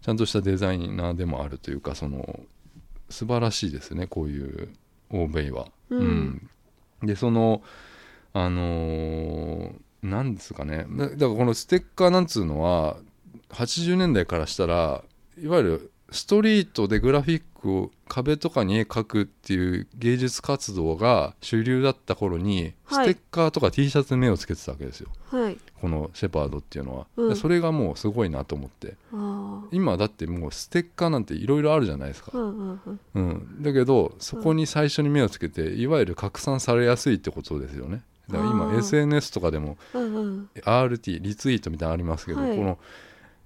[0.00, 2.40] ちゃんとしたデザイナーでもあるというかその
[3.10, 4.70] 素晴らしいですねこういう
[5.10, 5.66] 欧米は。
[5.90, 6.48] うん
[7.02, 7.62] でその
[8.32, 10.86] あのーなんですかね。
[10.88, 12.96] だだからこのステッカーなんつうのは
[13.50, 15.02] 80年代からしたら
[15.42, 23.08] いわゆるストリートでグラフィックを壁とかに絵描くっていう芸術活動が主流だった頃に、はい。
[23.08, 25.08] ステッカーとか T シャツに目をつけてたわけですよ。
[25.30, 27.28] はいこのシェパードっていうのは、うん。
[27.28, 28.96] でそれがもうすごいなと思って。
[29.14, 32.32] あ今だってもうステッカーなんていろいろあるじゃないですか。
[32.34, 33.00] あ、うんうんうん。
[33.14, 38.02] うん、だけどそこに最初に目をつけていわゆる拡散されやすいってことですよね。
[38.28, 40.50] だから今 SNS とかでもうんうん。
[40.56, 42.56] RT リツイートみたいなのありますけど、はい。
[42.56, 42.78] この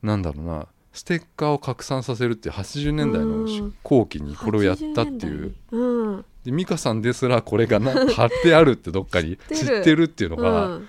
[0.02, 6.24] なんだろうなステッカーを拡散させるっていう80年代のうん後期にこれをやったってい80ううん。
[6.44, 9.56] で美香さんですらこれがな貼ってあるってどっかに知ってる。
[9.58, 10.88] 知ってるっていうのが、うん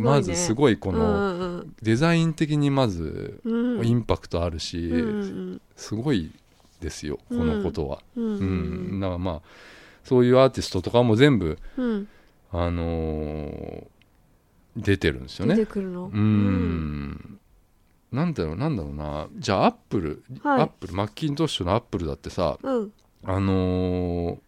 [0.00, 3.78] まずすいごいこねのうんデザイン的にまずうん。
[3.78, 5.24] うんインパクトあるし、うんう
[5.54, 6.32] んすごい
[6.80, 8.02] ですよこのことは。
[8.16, 8.24] うん。
[8.24, 9.00] ううんん。
[9.00, 9.42] だからまあ
[10.04, 12.08] そういうアーティストとかも全部うん。
[12.52, 13.84] あのー
[14.76, 15.54] 出てるんですよね。
[15.56, 16.06] 出てくるの？
[16.06, 17.38] うーん。
[18.12, 19.26] なんだろうなんだろうな。
[19.36, 20.60] じゃあアップル、はい。
[20.60, 22.92] アップルマッキントッシュのアップルだってさうん。
[23.24, 24.38] あのー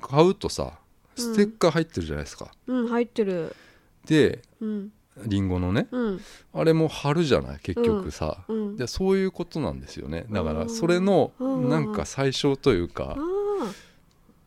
[0.00, 0.78] 買うとさ
[1.14, 3.54] ステッカー入ってるじゃないですか、うん入ってる
[4.06, 4.92] でうん。
[5.24, 5.88] リンゴのね。
[5.90, 6.20] うん。
[6.52, 7.58] あれも貼るじゃない？
[7.62, 8.76] 結局さ、うん。
[8.76, 10.26] でそういうことなんですよね。
[10.30, 10.58] だかうん。
[10.58, 11.68] らそれのうん。
[11.70, 13.16] なんか最小というか。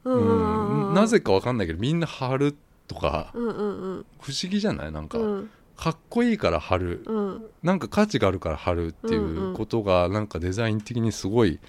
[0.03, 0.91] ううん。
[0.91, 2.55] ん、なぜかわかんないけどみんな貼る
[2.88, 4.91] とか不思議じゃない？
[4.91, 5.49] なんか、うん。
[5.76, 7.45] かっこいいから貼るうん。
[7.64, 11.60] なんか価値があるから貼るっていうことがなんかデザイン的にすごい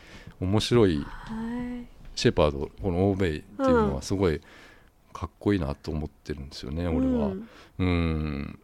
[0.40, 1.86] 面白いはい。
[2.14, 4.40] シェパードこの欧米っていうのはすごい
[5.12, 7.28] かっこいいなと思ってるんですよね、俺は。
[7.28, 7.36] うん。
[7.78, 8.58] うん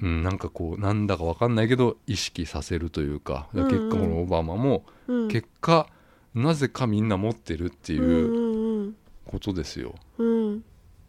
[0.00, 5.28] うんなんかこうなんだかわかんないけど意識させるというかだから結果このオバマもうん。
[5.28, 5.88] 結果
[6.34, 8.94] なぜかみんな持ってるっていう
[9.26, 10.64] ことですよ、うん。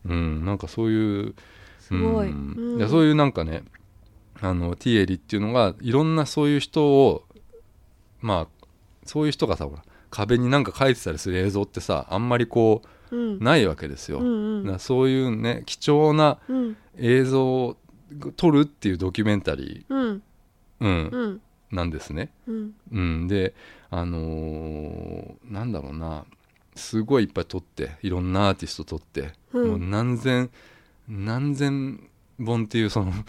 [0.06, 1.36] うん、なんかそういう
[1.80, 2.30] すごい。
[2.30, 2.80] うんうん。
[2.80, 3.64] いやそういうなんかね
[4.42, 7.26] あのティエリっていうのがいろんなそういう人を
[8.22, 8.66] まあ
[9.06, 14.80] そういう人がさほら壁になんか書いてたりする映像ってさあんまりこうんうないわけですよ、うんうん。
[14.80, 16.78] そういうね貴重なうん。
[16.98, 17.78] 映像を
[18.36, 20.00] 撮るっていうドキュメンタリうん。
[20.08, 20.22] ー、
[20.82, 21.08] うん。
[21.08, 21.42] うん。
[21.72, 22.74] なんですね、うん。
[22.92, 23.54] うん、で
[23.92, 26.26] あのーなんだろうな。
[26.76, 29.68] すごいいっぱい撮っていろんなアーティスト撮って、うん。
[29.68, 30.50] もう何千
[31.08, 33.22] 何千本っていうそのフ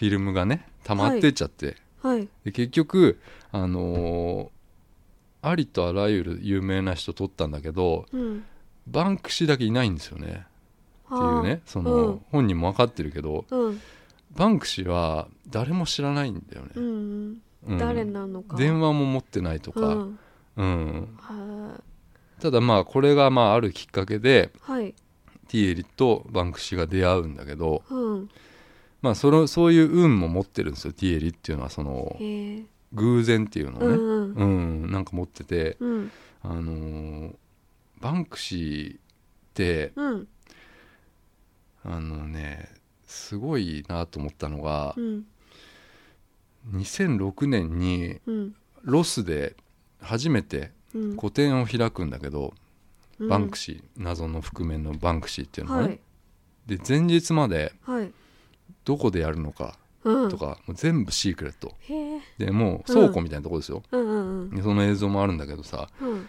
[0.00, 2.28] ィルムがね溜まってっちゃって、はい。
[2.44, 3.18] で結局
[3.50, 4.48] あのー
[5.40, 8.44] ありとあらゆる有名な人撮ったんだけどうん
[8.90, 10.46] バンクシーだけいないんですよね。
[11.06, 12.20] っていうねその、うん。
[12.30, 13.80] 本人も分かってるけどうん。
[14.36, 17.78] バンクシーは誰も知らないんだよね、うんうん。
[17.78, 18.56] 誰なのか。
[18.56, 20.06] 電話も持ってないとか、
[20.56, 21.18] うん。
[22.40, 24.94] ただまあこれがまああるきっかけではい。
[25.48, 28.28] ティエリとバンクシーが出会うんだけど、うん。
[29.00, 32.16] まあ、そのそういう運も持ってるんですよティエリっていうのはその
[32.92, 34.82] 偶然っていうのをね、うんうん。
[34.82, 34.90] うん。
[34.90, 36.10] なんか持ってて、うん。
[36.42, 37.27] あのー
[38.08, 38.98] バンクシーっ
[39.52, 40.28] てうん。
[41.84, 42.70] あのね
[43.06, 45.26] すごいなと思ったのがう、ん。
[46.72, 48.54] 2006年にうん。
[48.82, 49.56] ロスで
[50.00, 51.16] 初めてうん。
[51.16, 52.54] 個展を開くんだけど、
[53.18, 53.28] うん。
[53.28, 56.00] バンクシー謎の覆面のバンクシーっていうのがね、はい。
[56.66, 58.10] で前日まではい。
[58.86, 60.30] どこでやるのかうん。
[60.30, 61.74] とか、もう全部シークレット。
[61.80, 64.00] へえでもう倉庫みたいなとこですよ、うん。
[64.00, 64.40] うん。
[64.40, 64.50] うん。
[64.50, 66.26] でその映像もあるんだけどさうん。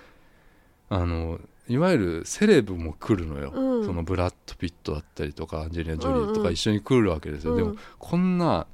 [0.89, 1.39] あの
[1.69, 3.85] いわゆるセレブも来るのよ、うん。
[3.85, 8.65] そのブラッド・ピットだったりとかアンジェリーナ・ジョリーとか一緒に来るわけですよ、でもうんこんな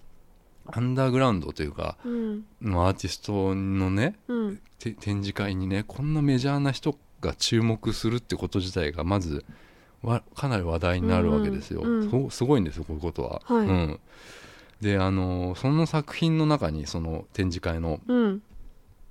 [0.67, 2.45] アンダーグラウンドというかうん。
[2.61, 4.59] のアーティストのねうん。
[4.79, 9.45] て展示会にねこんなメジャーな人が注目するってこと自体がまず
[10.01, 12.29] わかなり話題になるわけですよ、うんうん。
[12.31, 13.67] すごいんですよこういうことは、はい。
[13.67, 13.99] うん、
[14.79, 18.41] であのその作品の中にその展示会のうん。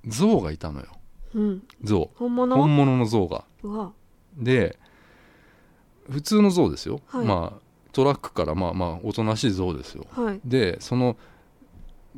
[0.07, 0.87] 像がいたのよ。
[0.89, 1.04] うん
[1.83, 2.09] 像。
[2.15, 2.55] 本物？
[2.55, 3.43] 本物の像が。
[4.37, 4.77] で
[6.09, 7.25] 普通の像ですよ、はい。
[7.25, 7.59] まあ
[7.91, 10.05] トラックからまあまあおとなしい像ですよ。
[10.11, 10.41] はい。
[10.45, 11.17] でその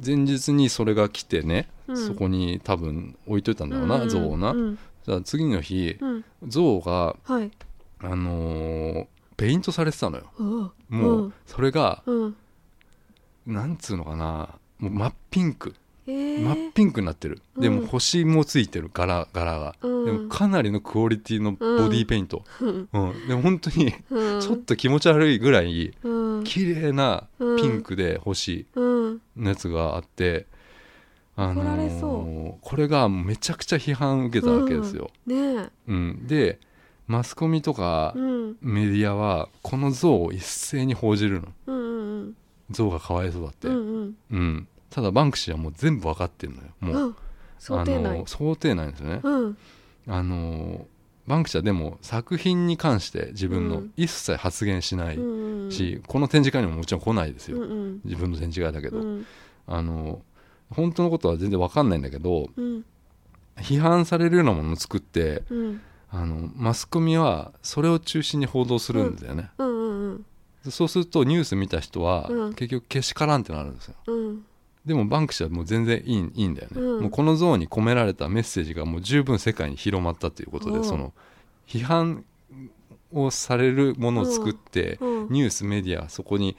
[0.04, 1.98] 前日にそれが来てね、うん。
[1.98, 4.80] そこに多分置いといたんだろうな、うん像をな、うん。
[5.06, 6.26] じゃあ次の日うん。
[6.48, 7.52] 像がはい。
[8.00, 9.08] あのー
[9.38, 10.32] ペイントされてたのよ。
[10.40, 11.34] もううん。
[11.46, 12.36] それが、うん。
[13.46, 15.70] なんつうのかなもう真っピンク。
[15.70, 20.06] ええ真っピンクになってる、でもうん星もついてる柄柄が、うん。
[20.06, 21.58] でもかなりのクオリティのボ
[21.90, 22.90] ディーペイント、 うん。
[22.94, 24.42] うんでも本当にうん。
[24.42, 26.44] ちょっと気持ち悪いぐらいうん。
[26.44, 29.22] 綺麗なピンクで星うん。
[29.36, 30.46] のやつがあって、
[31.36, 35.70] あ怒られそーこれがめちゃくちゃ批判受けたわけですよ、ねえ。
[35.88, 36.28] うん。
[36.28, 36.60] で
[37.08, 38.58] マスコミとかうん。
[38.62, 41.48] メディアはこの像を一斉に報じるの。
[41.68, 42.36] うんうん
[42.70, 44.16] 像がかわいそうだって、ううんん。
[44.32, 46.68] うんただバンクシーはもう全部わかってるのよ。
[46.80, 47.16] もう、うん。
[47.60, 48.24] 想定内。
[48.26, 49.58] 想定内ですよね、うん。
[50.08, 50.88] あの
[51.28, 53.94] バンクシーはでも作品に関して自分のうん。
[53.98, 58.02] 一切発言しないうんし、この展示会にももちろん来ないですよ、うんうん。
[58.06, 59.26] 自分の展示会だけど、うん。
[59.68, 60.22] あの
[60.70, 62.86] 本当のことは全然わかんないんだけどうん。
[63.58, 65.82] 批判されるようなものを作ってうん。
[66.10, 69.50] あのマスコミはそれを中心に報道するんだよね、
[70.70, 72.54] そうするとニュース見た人は、うん。
[72.54, 73.96] 結局けしからんってなるんですよ。
[74.08, 74.46] うん
[74.88, 77.02] でもバンクシーはもう全然いいいいんだよね、うん。
[77.02, 81.14] もうこの像に込められたメッセージがもう十分世界に広まったということおうでその
[81.68, 82.24] 批判
[83.12, 85.30] をされるものを作って、うん。
[85.30, 86.58] ニュースメディアそこに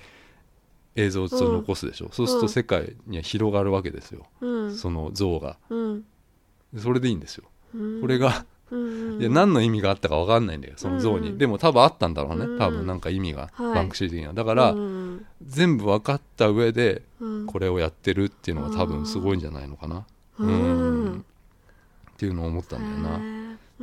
[0.95, 4.75] 映像を残すでしょ、そうすると世界には広がるわけですよ、うん。
[4.77, 5.57] その像が。
[5.71, 6.05] うん。
[6.77, 8.01] それでいいんですよ、うん。
[8.01, 12.59] これがうんいや何の意味があったか分かんないんだよその像に、うんでも多分あったんだろうね、うん。
[12.59, 13.75] 多分なんか意味が、はい。
[13.75, 14.33] バンクシー的には。
[14.33, 17.47] だから、うん全部分かった上でうん。
[17.47, 20.05] これをやってるっていうのが多分すごいんじゃないのかな、
[20.39, 20.49] うん。
[20.49, 21.19] うん。
[21.19, 23.21] っていうのを思ったんだよな、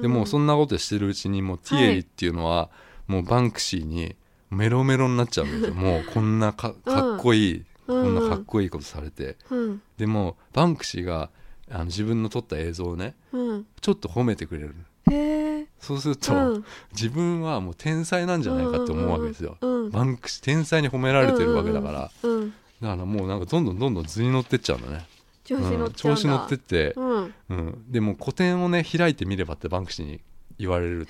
[0.02, 2.70] でもそんなことしてるうちにもうティエリっていうのは
[3.08, 4.16] もうバンクシーに
[4.52, 5.74] メロメロになっちゃうんですよ。
[5.74, 8.04] もうこんなかかっこいい、うん。
[8.04, 9.38] こんなかっこいいことされて。
[9.50, 9.82] うん。
[9.98, 11.30] でもバンクシーが
[11.76, 13.66] あの自分の撮った映像をねうん。
[13.82, 14.76] ちょっと褒めてくれる。
[15.12, 16.66] へえそうすると、うん。
[16.94, 25.06] 自分はもう天才なんじゃないかって思うわけですよ、うんバンクシー天才に褒められてるわけだから、うんだからもうなんかどんどんどんどん図に乗ってっちゃうんだね。
[25.44, 27.34] 調子乗っ調子乗ってって、うん。
[27.50, 30.22] うん、でも個展をね開いてみればってバンクシーに
[30.58, 31.08] 言われる。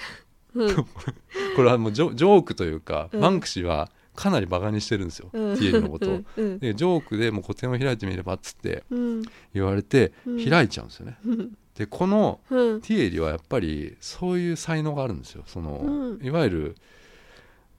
[0.55, 0.75] うん。
[0.75, 0.83] こ
[1.57, 3.21] れはもうジョジョークというか、うん。
[3.21, 5.55] バンクシーはかなりバカにしてるんですよ、うん。
[5.55, 6.11] ティエリのこと。
[6.11, 6.59] を、うん。
[6.59, 9.21] でジョークでもう個展を開いてみればっつってうん。
[9.53, 10.49] 言われてうん。
[10.49, 11.57] 開いちゃうんですよね、うん。
[11.77, 12.81] でこのうん。
[12.81, 15.43] ティエリはやっぱりそういう才能があるんですよ。
[15.45, 16.25] その、うん。
[16.25, 16.75] いわゆる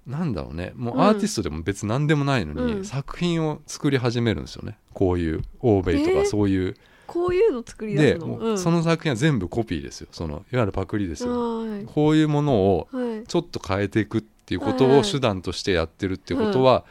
[0.07, 0.73] なんだろうね。
[0.77, 1.03] もううん。
[1.03, 2.85] アーティストでも別に何でもないのに、うん。
[2.85, 4.79] 作品を作り始めるんですよね。
[4.93, 6.23] こういう欧米とえー？
[6.23, 6.77] かそういう、
[7.07, 10.09] こういうの作り出ですものうその作品は全部コピーですよ。
[10.13, 11.61] そのいわゆるパクリですよ。
[11.61, 11.85] はい。
[11.87, 13.25] こういうものをはい。
[13.27, 16.85] ちょっと変えていくっていうことを手段としてやってるってことは、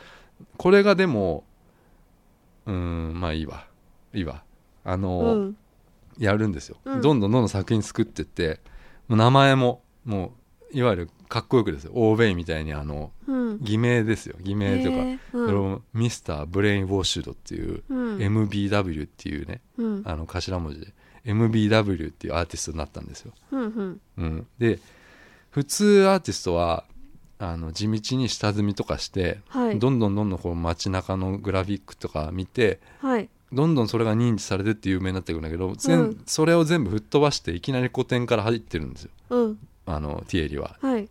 [0.58, 1.44] これがでも
[2.66, 3.66] うーんまあいいわ。
[4.14, 4.44] いいわ。
[4.84, 5.58] あの、うん。
[6.18, 7.02] やるんですよ、うん。
[7.02, 8.62] どんどんどんどん作品作ってって
[9.10, 10.34] もう名前もも
[10.72, 11.92] ういわゆるかっこよくですよ。
[11.94, 13.60] 欧米みたいにあのうん。
[13.62, 14.36] 偽名ですよ。
[14.42, 15.46] 偽名というか、へー。
[15.46, 18.18] それをミスターブレインウォッシュドっていう、うん。
[18.18, 20.04] MBW っていうねうん。
[20.06, 20.94] あの頭文字で
[21.26, 23.34] MBW っていうアーティストになったんですよ。
[23.52, 24.02] うんうん。
[24.18, 24.80] うん、で
[25.52, 26.86] 普通アーティストは
[27.52, 29.80] あの地道に下積みとかして、はい。
[29.80, 33.30] どんどんどんどんこう街中のグラフィックとか見てはい。
[33.54, 36.24] どんどんそれが認知されてって有名になっていくんだけど、全うん。
[36.26, 39.12] それを全部吹っ飛ばしていきなり古典から入ってるんですよ。
[39.30, 39.60] うん。
[39.86, 40.78] あのティエリは。
[40.82, 41.08] はい。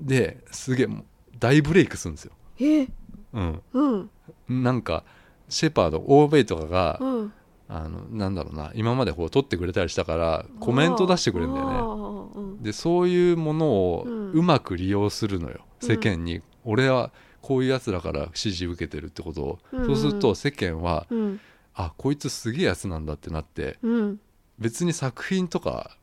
[0.00, 1.04] ですげえもう
[1.38, 2.32] 大ブレイクするんですよ。
[2.60, 2.64] え？
[2.64, 2.88] ー
[3.32, 4.62] うん、うん。
[4.62, 5.04] なんか
[5.48, 7.32] シェパード欧米とかが、うん
[7.70, 12.62] あのなんだろうな今までこう撮ってくれたりしたからコメント出してくれるんだよね。
[12.62, 15.88] でそういうものをうまく利用するのよ、うん。
[15.88, 16.40] 世間に。
[16.64, 17.12] 俺は
[17.42, 19.86] こういうやつらから支持受けてるってことを、うん。
[19.86, 21.40] そうすると世間はうん。
[21.74, 24.20] あこいつすげえやつなんだってなってうん。
[24.58, 25.96] 別に作品とか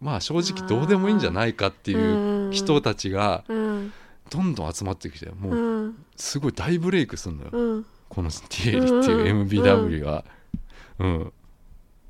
[0.00, 3.92] まあ正直どうでもいいんじゃないかっていう人たちがうん。
[4.28, 6.04] どんどん集まってきてもううん。
[6.16, 7.86] すごい大ブレイクするのよ、うん。
[8.08, 10.24] このティエリっていう MBW が
[10.98, 11.32] うん、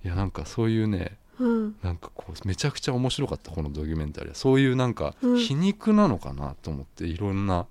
[0.05, 1.77] いやなんかそういうねうん。
[1.83, 4.35] なんかこうめちゃくちゃ面白かったこのドキュメンタリーは。
[4.35, 5.39] そういうなんかうん。
[5.39, 7.67] 皮肉なのかなと思っていろんな、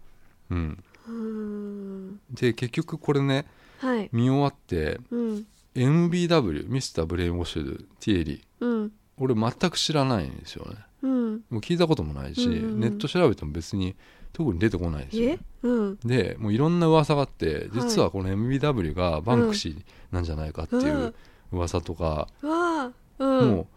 [0.50, 2.20] うん、うん。
[2.32, 3.46] で結局これね
[3.80, 4.10] はい。
[4.12, 5.46] 見終わってうん。
[5.76, 8.92] MBW ミスターブレインウォッシュドティエリうん。
[9.18, 10.76] 俺全く知らないんですよね。
[11.02, 11.32] うん。
[11.50, 12.80] もう聞いたこともないし、うんうんうん。
[12.82, 13.96] ネット調べても別に
[14.36, 15.30] 特に出てこないんですよ。
[15.30, 15.40] え？
[15.64, 15.98] うん。
[16.04, 19.82] でもういろんな噂があって実はこの MBW がバンクシー
[20.12, 21.16] なんじゃないかっていう
[21.54, 22.92] 噂とか、わあ。
[23.18, 23.50] うん。
[23.50, 23.68] も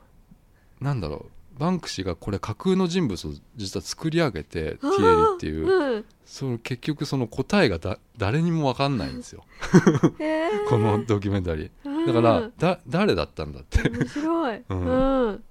[0.81, 1.61] うなんだろう。
[1.61, 5.67] バンクシーがこれ架空の人物を実は作り上げてティエリっていう。
[5.67, 6.05] うん。
[6.25, 9.45] その結局その答えがだ誰にも分かんないんですよ。
[10.19, 10.51] へー。
[10.69, 12.07] このドキュメンタリー。
[12.07, 13.89] だからだ誰だったんだって。
[13.89, 14.63] 面白い。
[14.69, 14.81] うん。
[14.81, 15.45] うん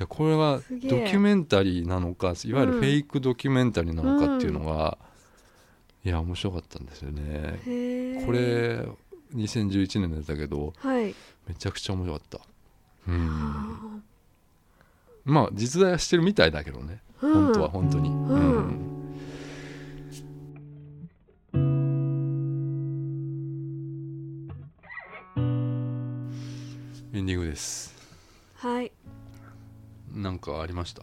[0.00, 4.96] でこれはドキュメンタリーなのかいわゆるフェイクドキュメンタリーなのかっていうのが、
[6.02, 8.24] いや面白かったんですよね。
[8.24, 8.88] これ
[9.34, 11.14] 2011年だったけどはい。
[11.46, 12.40] めちゃくちゃ面白かった。
[13.08, 14.02] うん。
[15.26, 17.02] まあ実在はしてるみたいだけどね。
[17.20, 17.32] うん。
[17.34, 18.26] 本当は本当に、ん。
[18.26, 18.86] うん。
[27.12, 27.94] エンディングです。
[28.54, 28.92] はい
[30.12, 31.02] なんかありました？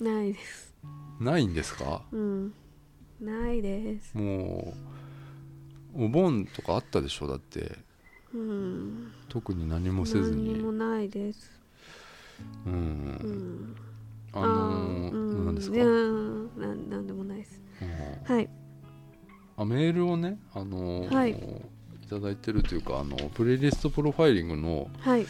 [0.00, 0.74] ないです。
[1.20, 2.02] ないんですか？
[2.12, 2.52] うん。
[3.20, 4.16] ないです。
[4.16, 4.74] も
[5.94, 7.26] うお盆とかあったでしょ？
[7.28, 7.78] だって。
[8.34, 9.12] うん。
[9.28, 10.52] 特に何もせずに。
[10.54, 11.50] 何もないです。
[12.66, 13.76] うん、うん。
[14.32, 15.44] あのーーうん。
[15.46, 15.84] 何ですか、な
[16.74, 17.62] んなんでもないです。
[18.26, 18.34] うん。
[18.34, 18.50] はい。
[19.56, 21.30] あメールをね、あのーはい。
[22.02, 25.26] いただいてるというかあのプレイリストプロファイリングのはい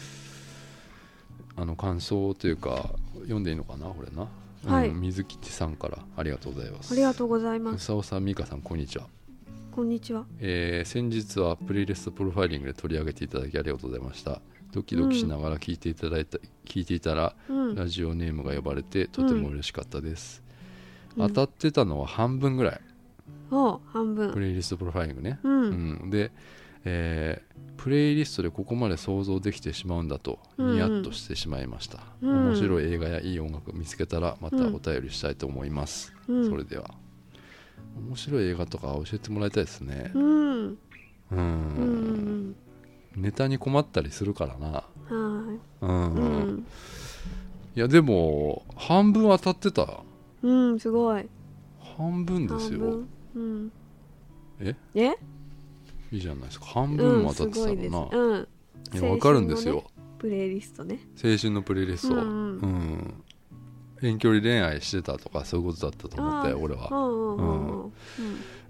[1.57, 2.89] あの感想というか
[3.21, 4.27] 読んでいいのかなこれな、
[4.71, 4.89] はい。
[4.89, 5.99] うん水吉さんから。
[6.17, 6.91] ありがとうございます。
[6.93, 7.75] ありがとうございます。
[7.75, 9.07] うさおさんみかさんこんにちは。
[9.71, 10.25] こんにちは。
[10.39, 14.41] えー先日はプレイリストプロファイリングで取り上げていただきありがとうございました。
[14.71, 17.75] ドキドキしながら聞いていただいた、聞いていたらうん。
[17.75, 20.43] ラジオネームが呼ばれてとても嬉しかったです、
[21.15, 21.27] うん。
[21.29, 22.81] 当たってたのは半分ぐらい。
[23.51, 26.09] お半プ分レイリストプロファイリングね、ううんん。
[26.09, 26.31] で、
[26.85, 32.47] えープレイリストでここまで想像できてしまうんだとうんニヤッとしてしまいました、うん。
[32.47, 36.49] 面白い映画やいい音楽見つけたらまたお便りしたいと思います、うん。
[36.49, 36.89] それでは。
[37.97, 40.09] 面白い映画とか教えてもらいたいですね。
[40.15, 40.77] うん。
[41.31, 42.55] うん。
[43.15, 44.67] ネタに困ったりするからな。
[44.67, 45.85] はい。
[45.85, 46.19] うん、う
[46.53, 46.65] ん。
[47.75, 50.01] いやでも半分当たってた。
[50.41, 51.27] うんすごい。
[51.97, 53.01] 半分ですよ。
[53.35, 53.71] うん。
[54.59, 54.75] え？
[54.95, 55.13] え？
[56.15, 56.65] いいじゃないですか。
[56.67, 57.91] 半うん分も当たってすごいです。
[57.91, 58.47] たのな、うん。
[58.93, 60.99] いやわかるんですよ、青春のねプレイリストね。
[61.23, 63.23] 青春のプレイリスト、ううんん。
[64.01, 66.89] 遠距離恋愛してたとかそういうことだったと思ったよ俺は。
[66.89, 67.91] んうん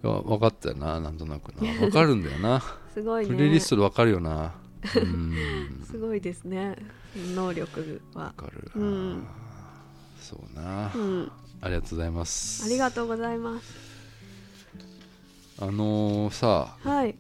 [0.02, 1.72] 分かったよななんとなくな。
[1.80, 2.64] 分かるんだよな。
[2.94, 3.36] すごいね。
[3.36, 4.54] プレイリストで分かるよな。
[4.96, 5.84] うん。
[5.86, 6.76] すごいですね。
[7.36, 8.34] 能力は。
[8.38, 9.24] 分かる、うん。
[10.20, 11.32] そうな、うん。
[11.62, 12.66] ありがとうございます。
[12.66, 13.96] ありがとうございます。
[15.58, 17.16] あのーさはい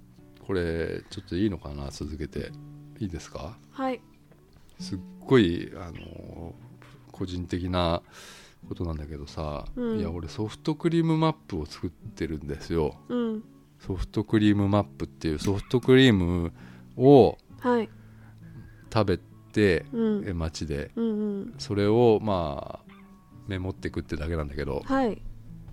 [0.45, 2.51] これちょっといいのかな続けて。
[2.97, 3.57] いいですか？
[3.71, 3.99] はい。
[4.79, 6.55] すっごいあの
[7.11, 8.01] 個人的な
[8.69, 9.99] ことなんだけどさ、うん。
[9.99, 12.95] いや俺ソフトクリームマップを作ってるんですよ。
[13.09, 13.43] うん。
[13.79, 16.53] ソフトクリームマップっていうソフトクリーム
[16.95, 17.89] をはい。
[18.93, 19.19] 食べ
[19.51, 20.23] て、うん。
[20.25, 20.91] え街で。
[20.95, 21.53] うんうん。
[21.57, 22.93] それをまあ
[23.47, 25.21] メモっていくってだけなんだけど、はい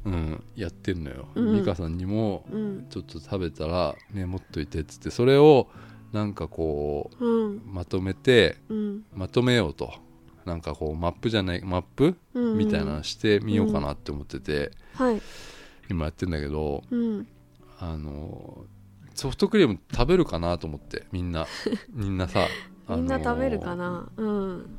[0.05, 1.59] うん、やってんのよ、うん。
[1.61, 2.86] 美香さんにもうん。
[2.90, 5.68] ちょっと食べたらメモっといてっつってそれを
[6.12, 7.57] なんかこうん。
[7.57, 9.05] うまとめてうん。
[9.14, 9.92] まとめようと。
[10.44, 12.59] なんかこうマップじゃないマップうん。
[12.59, 15.22] みたいなのしてみようかなって思ってて、はい。
[15.88, 17.26] 今やってんだけどうん。
[17.78, 18.64] あの
[19.14, 21.46] ソフトクリーム食べるかなと思ってみんな。
[21.94, 22.48] みんなさ
[22.88, 24.11] みんな食べるかな？
[24.16, 24.78] うん。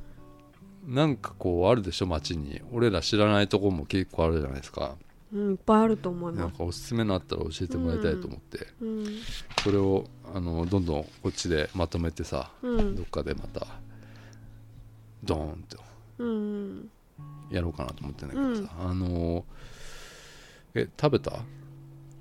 [0.85, 2.61] なんかこうあるでしょ街に。
[2.73, 4.97] 俺ら知らないとこも結構あるじゃないですか
[5.33, 6.41] うんいっぱいあると思います。
[6.41, 9.05] なんかおすすめのあったら教えてもらいたいと思って、うん。
[9.63, 12.95] それをあのどんどんこっちでまとめてさうん。
[12.95, 13.65] どっかでまた
[15.23, 15.79] ドーンと
[16.19, 16.89] うん
[17.49, 19.43] やろうかなと思ってんだけどさ、あの
[20.75, 21.39] え食べた？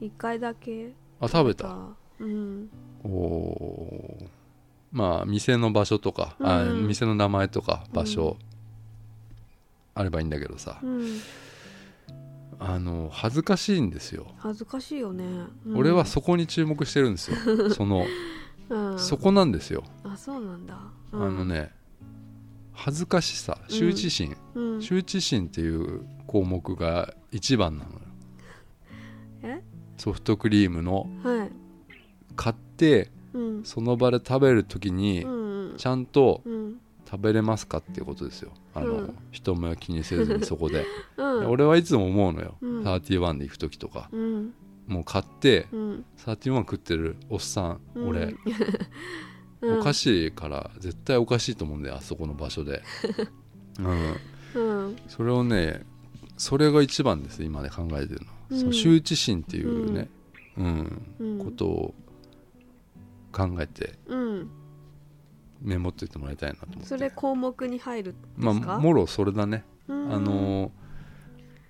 [0.00, 0.92] 一回だけ。
[1.20, 1.76] あ食べた？
[2.18, 2.70] うん。
[3.04, 4.16] お
[4.90, 6.86] まあ店の場所とか、あうん。
[6.86, 8.36] 店の名前とか場所、
[9.94, 11.20] あればいいんだけどさ、うん
[12.64, 15.24] あの恥ずかしいんですよ、恥ずかしいよね。
[15.66, 15.76] うん。
[15.76, 17.36] 俺はそこに注目してるんですよ。
[17.74, 18.06] その、
[18.68, 18.98] うん。
[18.98, 20.78] そこなんですよ、あそうなんだ。
[21.12, 21.72] あのね
[22.72, 24.78] 恥ずかしさ羞恥心、うん。
[24.78, 27.98] 羞恥心っていう項目が一番なのよ。
[29.42, 29.62] え？
[29.98, 31.08] ソフトクリームの。
[31.22, 31.52] はい。
[32.36, 33.64] 買ってうん。
[33.64, 35.76] その場で食べる時にうん。
[35.76, 36.80] ちゃんとうん
[37.12, 38.52] 食べれますかっていうことですよ。
[38.74, 39.14] あの、うん。
[39.32, 40.86] 人目は気にせずにそこで、
[41.18, 41.50] うん。
[41.50, 42.82] 俺はいつも思うのよ、うん。
[42.84, 44.08] 31で行く時とか。
[44.12, 44.54] うん。
[44.86, 46.04] もう買ってうん。
[46.16, 48.08] 31食ってるおっさん、うん。
[48.08, 48.34] 俺、
[49.60, 49.80] うん。
[49.80, 52.82] おかしいから絶対おかしいと思うんだよあそこの場所で、
[54.54, 54.96] うん、うん。
[55.06, 55.84] それをね
[56.38, 58.58] それが一番です今ね考えてるの,、うん。
[58.58, 60.08] その羞恥心っていうね、
[60.56, 61.02] うん。
[61.20, 61.38] うん。
[61.44, 61.94] ことを
[63.30, 63.98] 考えて。
[64.06, 64.50] うん
[65.62, 66.86] メモっといてもらいたいなと思って。
[66.86, 68.78] それ項目に入るんまあですか？
[68.78, 70.12] もろそれだね、うん。
[70.12, 70.70] あのー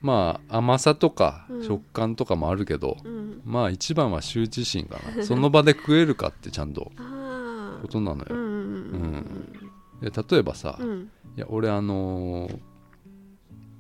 [0.01, 1.65] まあ甘さとかうん。
[1.65, 3.41] 食感とかもあるけど、うん。
[3.45, 5.23] まあ一番は羞恥心かな。
[5.25, 6.91] その場で食えるかってちゃんと
[7.83, 9.49] ことなのよ、うんうん
[10.01, 10.77] で例えばさ、
[11.37, 12.59] いや俺あのー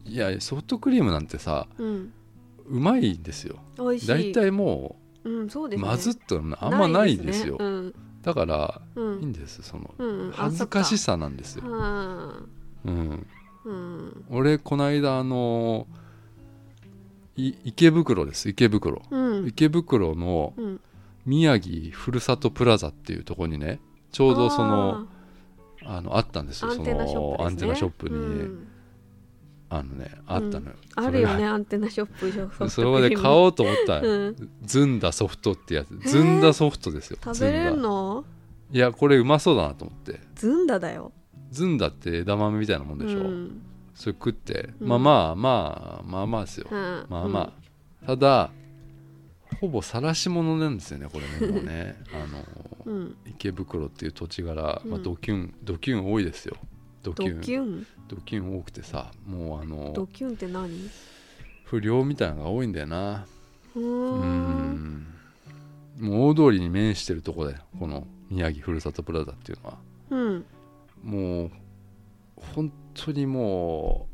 [0.04, 3.56] いやソフトクリームなんてさうまいんですよ。
[3.76, 5.88] 大体もうんそうですね。
[5.88, 7.56] うまずっとあんまないですよ。
[7.58, 7.64] ね。
[7.64, 9.20] うんだからうん。
[9.20, 10.32] いいんですそのうんうん。
[10.32, 12.42] 恥ずかしさなんですよ、あ
[12.84, 13.26] うん、
[14.30, 15.86] 俺この間あの
[17.36, 19.46] い池袋です池袋、うん。
[19.48, 20.80] 池袋のうん。
[21.24, 23.78] 宮城ふるさとプラザっていうところにね
[24.10, 25.06] ちょうどその
[25.84, 27.38] あのあったんですよそあーアンテナショップですね。
[27.38, 28.68] のアンテナショップに、うん
[29.74, 34.50] あのねあったのよ、あるよねアンテナショップソフトそれまで買おうと思ったら、うん。
[34.62, 35.96] ずんだソフトってやつ。
[36.10, 37.78] ずんだソフトですよ食べれずんだ。
[37.78, 38.24] んの？
[38.70, 40.20] いやこれうまそうだなと思って。
[40.34, 41.10] ずんだだよ。
[41.50, 43.62] ずんだって枝豆みたいなもんでしょ、うん。
[43.94, 44.88] それ食って、うん。
[44.88, 47.06] まあまあまあまあまあですよ、うん。
[47.08, 47.52] まあま
[48.02, 48.50] あ、ただ
[49.58, 51.96] ほぼ晒し物なんですよねこれねもうね。
[52.12, 53.16] あのうん。
[53.26, 55.02] 池袋っていう土地柄、まあ、うん。
[55.02, 56.56] ドキュンドキュン多いですよ
[57.02, 57.86] ドドキュン？
[58.08, 60.70] ドキュン多くてさもうあドのキュンって何？
[61.64, 63.26] 不良みたいなのが多いんだよな。
[63.74, 64.20] うん。
[64.74, 65.06] ん。
[65.98, 69.78] もう大通りに面してるとこだよこの宮城ふるさとプラザっていうのは。
[70.10, 70.44] うん。
[71.02, 71.50] もう
[72.54, 74.08] 本当にも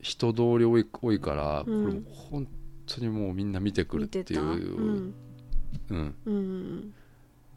[0.00, 1.86] う人通り多い多いから、うん。
[1.86, 2.48] これ本
[2.86, 5.14] 当にもうみんな見てくるっていう、うん。
[5.90, 6.14] うん。
[6.24, 6.90] うん。
[6.90, 6.97] で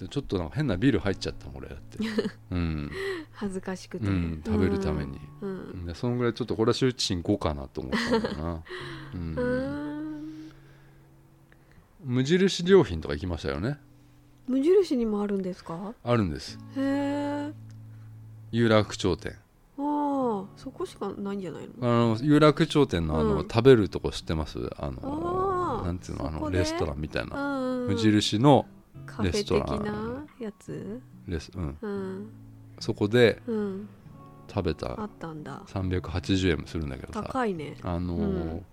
[0.08, 1.98] ちょっとなんか変なビル入っちゃったもん俺だって、
[2.52, 2.92] うん。
[3.32, 5.86] 恥ずかしくて、うん、食べるために、うん。
[5.86, 8.54] でそのぐらいちょっとこれは周知心5かなと思ったんだよな、
[9.14, 10.52] う、うんん。
[12.04, 13.80] 無印良品とか行きましたよね。
[14.48, 15.94] 無印にもあるんですか？
[16.04, 16.58] あるんです。
[16.76, 17.54] へえ
[18.52, 19.36] 有楽町店。
[19.78, 22.14] ああそこしかないんじゃないの？
[22.14, 23.48] あの有楽町店のあの、うん。
[23.48, 24.58] 食べるとこ知ってます？
[24.78, 26.28] あのなんていうの？
[26.28, 27.60] あのレストランみたいな。
[27.60, 27.88] うん。
[27.88, 28.66] 無印の
[29.06, 31.02] カフェ的レストランなやつ？
[31.28, 32.30] レス、うん、うん。
[32.80, 33.90] そこでうん。
[34.54, 35.62] 食べあたったんだ。
[35.68, 37.24] 380円もするんだけどさ。
[37.24, 37.78] 高いね。
[37.84, 38.66] あのーうん。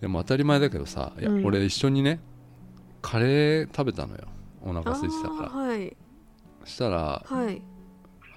[0.00, 1.44] でも当たり前だけどさいや、うん。
[1.46, 2.20] 俺一緒にね
[3.00, 4.22] カレー食べたのよ。
[4.64, 5.48] お腹あ空いてたから。
[5.50, 5.96] ーはい。
[6.64, 7.62] そしたらはい。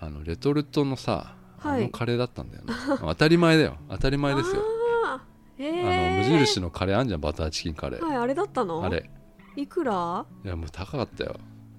[0.02, 1.84] あのレトルトのさあはい。
[1.84, 3.78] のカレーだったんだよね、 当たり前だよ。
[3.90, 4.62] 当たり前ですよ。
[5.06, 7.22] あーへあえの無印のカレーあんじゃん。
[7.22, 8.84] バターチキンカレー、はいあれだったの？
[8.84, 9.10] あれ
[9.56, 10.26] いくら？
[10.44, 11.36] いやもう高かったよ。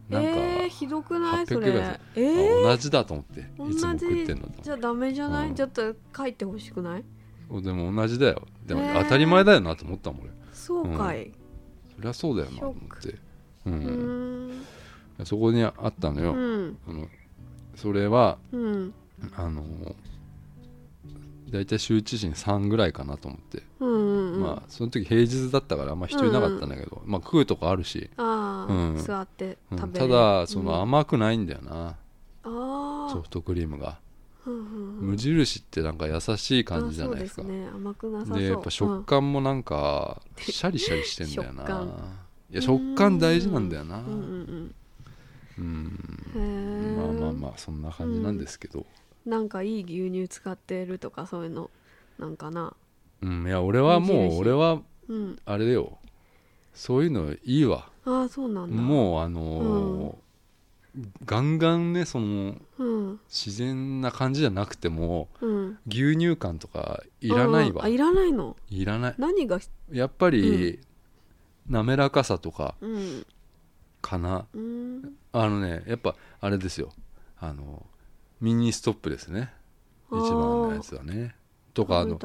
[0.08, 2.00] なんか、えー、ひどくない？800それ。
[2.14, 3.76] え同じだと思って同じ？
[4.62, 5.54] じゃあダメじゃない、うん。
[5.54, 7.04] ちょっと書いてほしくない？
[7.62, 8.42] でも同じだよ。
[8.64, 10.30] でも当たり前だよなと思ったもん俺。
[10.52, 11.32] そうかい、
[11.96, 13.10] そりゃそうだよなと思って。
[13.10, 13.18] う、
[13.66, 14.64] うん。
[15.24, 16.78] そこにあったのよ、うん。
[16.88, 17.08] あの
[17.74, 18.94] それはうん。
[19.36, 19.64] あの
[21.48, 24.40] 大体羞恥心3ぐらいかなと思って、うんうんうん。
[24.40, 29.02] まあその時平日だったからあんま人いなかったんだけど、まあ食うとこあるし、ああ、うん。
[29.02, 29.78] 座ってうん。
[29.78, 30.80] 食べれる、ただそのうん。
[30.82, 31.96] 甘くないんだよな、
[32.42, 33.98] あソフトクリームが、あ、
[34.46, 35.06] うんうんうん。
[35.10, 37.42] 無印ってなんか優しい感じじゃないですか。
[37.44, 37.68] ね。
[37.74, 42.18] 甘くなさでやっぱ食感もなんかシャリシャリしてんだよな、 食感。
[42.50, 44.02] いや食感大事なんだよな。
[45.58, 45.96] うん
[46.96, 48.84] まあまあまあそんな感じなんですけど、
[49.26, 51.70] なんかいい牛乳使ってるとかそういうの
[52.18, 52.74] なんかな？
[53.22, 55.38] うんいや俺はもう俺はうん。
[55.44, 55.98] あれよ。
[56.74, 57.88] そういうのいいわ。
[58.04, 58.82] ああそうなんだ。
[58.82, 60.26] もうあのー
[61.26, 63.20] ガンガンねそのうん。
[63.28, 65.78] 自然な感じじゃなくてもうん。
[65.86, 67.82] 牛乳感とかいらないわ。
[67.82, 68.56] ああいらないの？
[68.70, 69.14] いらない。
[69.18, 69.58] 何が
[69.90, 70.80] やっぱり、
[71.68, 73.26] 滑らかさとかうん。
[74.00, 74.46] かな。
[74.54, 75.14] うん。
[75.32, 76.92] あのねやっぱあれですよ。
[77.38, 77.84] あの
[78.40, 79.52] ミニストップですね。
[80.10, 81.34] 一番のやつはね。
[81.74, 82.18] とかあの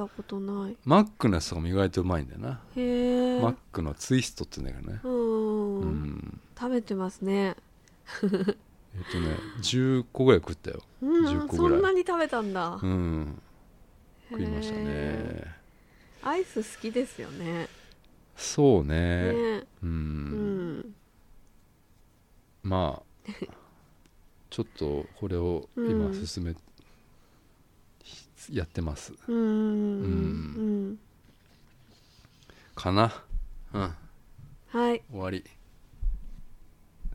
[0.86, 3.42] マックのやつとかも意外とうまいんだよな、へえ。
[3.42, 5.00] マックのツイストって言うんだけどね。
[5.04, 6.42] うん、うん。
[6.58, 7.58] 食べてますね。
[8.24, 8.32] えっ
[9.12, 10.82] とね10個ぐらい食ったよ。
[11.02, 11.80] うん10個ぐらい。
[11.80, 13.42] そんなに食べたんだ、うん。
[14.30, 15.56] 食いましたへね
[16.24, 17.68] アイス好きですよね。
[18.38, 19.34] そうね。
[19.34, 19.58] ね。
[19.60, 20.96] ううんん。
[22.64, 23.32] まあ
[24.52, 26.56] ちょっとこれを今進め、
[28.52, 29.14] やってます。
[29.28, 29.38] うん。
[29.38, 30.08] う
[30.92, 31.00] ん。
[32.76, 33.14] かな？
[33.74, 33.82] うん。
[34.68, 35.02] はい。
[35.10, 35.44] 終わり。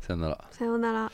[0.01, 0.45] さよなら。
[0.51, 1.13] さようなら